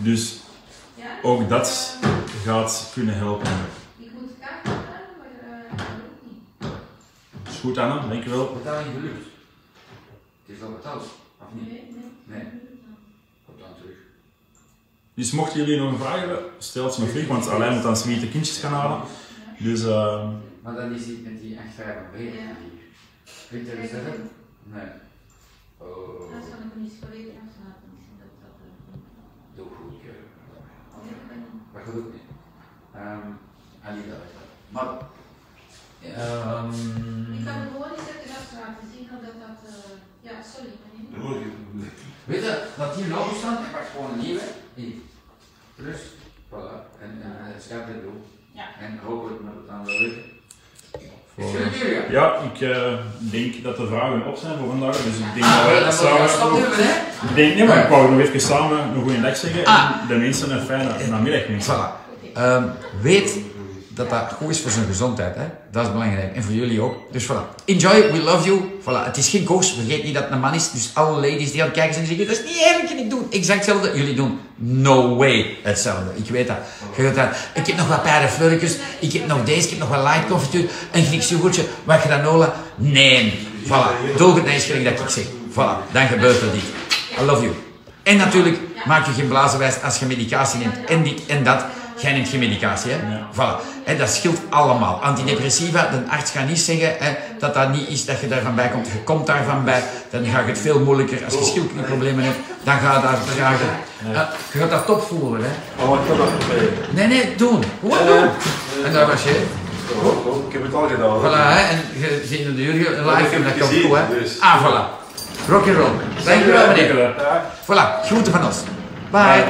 Dus 0.02 0.36
ook 1.22 1.50
dat 1.50 1.98
gaat 2.44 2.92
kunnen 2.94 3.16
helpen. 3.16 3.52
Ik 3.98 4.12
moet 4.14 4.30
het 4.30 4.40
kaart 4.40 4.66
maar 4.66 4.76
dat 5.42 5.80
lukt 5.80 6.22
niet. 6.24 6.70
Dat 7.44 7.54
Is 7.54 7.60
goed, 7.60 7.78
Anna, 7.78 8.08
dankjewel. 8.08 8.48
Wordt 8.48 8.86
gelukt? 8.94 9.26
Het 10.46 10.56
is 10.56 10.64
al 10.64 10.72
betaald, 10.72 11.04
of 11.38 11.48
niet? 11.54 11.70
Nee, 11.70 11.84
nee. 12.24 12.44
Komt 13.46 13.60
dan 13.60 13.76
terug. 13.82 13.98
Dus 15.14 15.32
mochten 15.32 15.60
jullie 15.60 15.80
nog 15.80 15.92
een 15.92 16.00
vraag 16.00 16.20
hebben, 16.20 16.40
stel 16.58 16.90
ze 16.90 17.02
me 17.02 17.08
vlieg, 17.08 17.28
want 17.28 17.48
alleen 17.48 17.74
moet 17.74 17.84
dan 17.84 17.98
zoiets 17.98 18.30
kindjes 18.30 18.58
gaan 18.58 18.74
halen. 18.74 19.02
Dus, 19.60 19.82
uh... 19.84 20.30
Maar 20.62 20.76
dan 20.76 20.94
is 20.94 21.06
het 21.06 21.24
met 21.24 21.42
die 21.42 21.58
8 21.58 21.68
5 21.76 21.88
van 21.88 22.20
weer. 22.20 22.32
Kun 23.50 23.58
je 23.60 23.66
dat 23.66 23.90
zeggen? 23.90 24.30
Nee. 24.64 24.88
Oh. 25.78 26.32
Dat 26.32 26.44
zal 26.50 26.60
ik 26.68 26.82
niet 26.82 26.92
spreken, 26.92 27.34
dat 27.34 27.56
Doe 29.56 29.66
goed, 29.66 30.02
ook 31.98 32.12
niet. 32.14 32.28
Ehm, 32.94 33.28
weet 33.96 34.04
je 34.04 34.10
wel. 34.10 34.48
Maar, 34.70 34.90
ehm, 36.02 36.72
Ik 37.38 37.46
kan 37.46 37.56
het 37.62 37.72
gewoon 37.72 37.92
niet 37.96 38.06
zetten 38.10 38.36
afsluiten. 38.40 38.84
Zien 38.94 39.08
dat 39.12 39.36
dat. 39.46 39.60
eh, 39.74 39.96
ja, 40.28 40.42
sorry. 40.54 40.72
weet 42.26 42.44
je, 42.44 42.74
dat 42.78 42.96
hier 42.96 43.08
logo 43.08 43.36
staat, 43.36 43.60
ik 43.66 43.72
pak 43.72 43.86
gewoon 43.92 44.12
een 44.12 44.20
nieuwe. 44.20 44.42
Hier. 44.74 44.96
Plus, 45.76 46.02
voilà. 46.50 46.78
En, 47.04 47.12
en 47.22 47.34
uh, 47.42 47.60
schrijf 47.60 47.86
dit 47.86 48.02
doen. 48.02 48.24
Ja. 48.52 48.68
En 48.80 49.00
hopelijk 49.00 49.44
met 49.44 49.54
het 49.56 49.70
aan 49.70 49.86
de 49.86 49.92
het 49.92 50.37
ja, 52.10 52.36
ik 52.54 52.62
eh, 52.62 52.78
denk 53.20 53.64
dat 53.64 53.78
de 53.78 53.88
vragen 53.88 54.26
op 54.26 54.38
zijn 54.38 54.54
voor 54.60 54.68
vandaag. 54.70 54.96
Dus 54.96 55.18
ik 55.18 55.34
denk 55.34 55.46
Ah, 55.46 55.84
dat 55.84 55.94
stap 55.94 56.28
samen. 56.28 56.60
Ik 57.30 57.36
denk, 57.36 57.56
nee, 57.56 57.68
maar 57.68 57.84
ik 57.84 57.90
wou 57.90 58.12
nog 58.12 58.20
even 58.20 58.40
samen 58.42 58.78
een 58.96 59.02
goede 59.02 59.22
dag 59.22 59.38
zeggen. 59.38 59.66
Ah. 59.66 59.92
En 60.02 60.08
de 60.08 60.16
mensen 60.16 60.52
een 60.52 60.66
fijne 60.66 60.90
namiddag 61.10 61.48
wensen. 61.48 61.76
Voilà. 61.76 62.06
Ehm, 62.34 62.64
weet 63.02 63.38
dat 63.98 64.10
dat 64.10 64.32
goed 64.38 64.50
is 64.50 64.62
voor 64.62 64.72
zijn 64.72 64.86
gezondheid. 64.86 65.36
Hè? 65.36 65.44
Dat 65.72 65.86
is 65.86 65.92
belangrijk. 65.92 66.36
En 66.36 66.44
voor 66.44 66.54
jullie 66.54 66.82
ook. 66.82 66.96
Dus 67.12 67.24
voilà. 67.26 67.64
Enjoy, 67.66 68.12
we 68.12 68.22
love 68.22 68.46
you. 68.48 68.62
Voilà. 68.82 69.06
Het 69.06 69.18
is 69.18 69.30
geen 69.30 69.44
koos. 69.44 69.74
Vergeet 69.74 70.04
niet 70.04 70.14
dat 70.14 70.24
het 70.24 70.32
een 70.32 70.40
man 70.40 70.54
is. 70.54 70.72
Dus 70.72 70.92
alle 70.94 71.16
ladies 71.16 71.52
die 71.52 71.62
aan 71.62 71.68
het 71.68 71.78
kijken 71.78 71.94
zijn, 71.94 72.06
zeggen, 72.06 72.28
dat 72.28 72.38
is 72.38 72.44
niet 72.44 72.58
eerlijk. 72.58 72.90
En 72.90 72.98
ik 72.98 73.10
doe 73.10 73.22
exact 73.32 73.66
hetzelfde. 73.66 73.98
Jullie 73.98 74.16
doen 74.16 74.40
no 74.56 75.16
way 75.16 75.58
hetzelfde. 75.64 76.12
Ik 76.16 76.30
weet 76.30 76.48
dat. 76.48 76.58
Je. 76.96 77.30
Ik 77.54 77.68
heb 77.68 77.78
nog 77.78 77.88
wat 77.88 78.04
paardenflurkjes. 78.04 78.76
Ik 79.00 79.14
heb 79.14 79.28
nog 79.28 79.44
deze. 79.44 79.64
Ik 79.64 79.70
heb 79.70 79.80
nog 79.80 79.90
wat 79.90 80.04
light 80.04 80.28
confituur. 80.28 80.70
Een 80.92 81.06
Grieks 81.06 81.30
yoghurtje. 81.30 81.64
Wat 81.84 82.00
granola. 82.00 82.54
Nee. 82.76 83.48
Voilà. 83.64 84.18
Doe 84.18 84.36
het 84.36 84.46
eens 84.46 84.64
gelijk 84.64 84.98
dat 84.98 85.06
ik 85.06 85.10
zeg. 85.10 85.26
Voilà. 85.52 85.92
Dan 85.92 86.08
gebeurt 86.08 86.42
er 86.42 86.52
dit. 86.52 86.64
I 87.22 87.26
love 87.26 87.42
you. 87.42 87.54
En 88.04 88.18
natuurlijk, 88.18 88.58
maak 88.86 89.06
je 89.06 89.12
geen 89.12 89.28
blazenwijs 89.28 89.82
als 89.84 90.00
je 90.00 90.06
medicatie 90.06 90.60
neemt 90.60 90.86
en 90.86 91.04
dit 91.04 91.26
en 91.26 91.44
dat. 91.44 91.66
Jij 91.98 92.14
neemt 92.14 92.30
geen 92.30 92.40
medicatie, 92.40 92.92
hè? 92.92 92.98
Ja. 92.98 93.28
Voilà. 93.34 93.64
Hè, 93.84 93.98
dat 93.98 94.10
scheelt 94.10 94.40
allemaal. 94.50 95.02
Antidepressiva, 95.04 95.90
de 95.92 96.12
arts 96.12 96.32
gaat 96.32 96.48
niet 96.48 96.60
zeggen 96.60 96.96
hè, 97.00 97.16
dat 97.40 97.54
dat 97.54 97.72
niet 97.72 97.88
is 97.90 98.06
dat 98.06 98.20
je 98.20 98.28
daarvan 98.28 98.56
bij 98.56 98.70
komt. 98.70 98.88
Je 98.88 99.04
komt 99.04 99.28
daarvan 99.28 99.64
bij, 99.64 99.84
dan 100.10 100.26
ga 100.26 100.40
je 100.40 100.46
het 100.46 100.58
veel 100.58 100.80
moeilijker. 100.80 101.26
Als 101.26 101.34
je 101.34 101.44
schildklierproblemen 101.44 102.24
hebt, 102.24 102.38
dan 102.64 102.78
ga 102.80 102.96
je 102.96 103.02
daar 103.02 103.18
dragen. 103.36 103.70
Ja, 104.14 104.30
je 104.52 104.60
gaat 104.60 104.70
dat 104.70 104.86
top 104.86 105.02
voelen, 105.02 105.42
hè? 105.44 105.84
Oh, 105.84 106.00
ik 106.00 106.08
kan 106.08 106.18
dat 106.18 106.28
niet 106.34 106.48
mee. 106.48 107.08
Nee, 107.08 107.08
nee, 107.08 107.36
doen. 107.36 107.64
Gewoon 107.80 108.06
nee. 108.06 108.20
doen. 108.20 108.30
En 108.86 108.94
daar 108.94 109.08
was 109.08 109.24
je. 109.24 109.46
Oh, 110.04 110.28
oh, 110.28 110.48
Ik 110.48 110.54
heb 110.54 110.64
het 110.64 110.74
al 110.74 110.88
gedaan. 110.88 111.20
Voilà, 111.20 111.54
hè? 111.54 111.62
En 111.70 111.80
je 112.00 112.24
ziet 112.26 112.40
in 112.40 112.56
de 112.56 112.62
live 112.62 113.36
en 113.36 113.44
dat 113.44 113.58
komt 113.58 113.82
goed, 113.84 113.98
hè? 113.98 114.20
dus. 114.20 114.40
Ah, 114.40 114.66
voilà. 114.66 115.06
Rock 115.48 115.68
and 115.68 115.76
roll. 115.76 115.92
Dankjewel, 116.26 116.68
meneer. 116.68 117.14
Voilà, 117.64 118.06
groeten 118.06 118.32
van 118.32 118.46
ons. 118.46 118.58
Bye. 119.12 119.46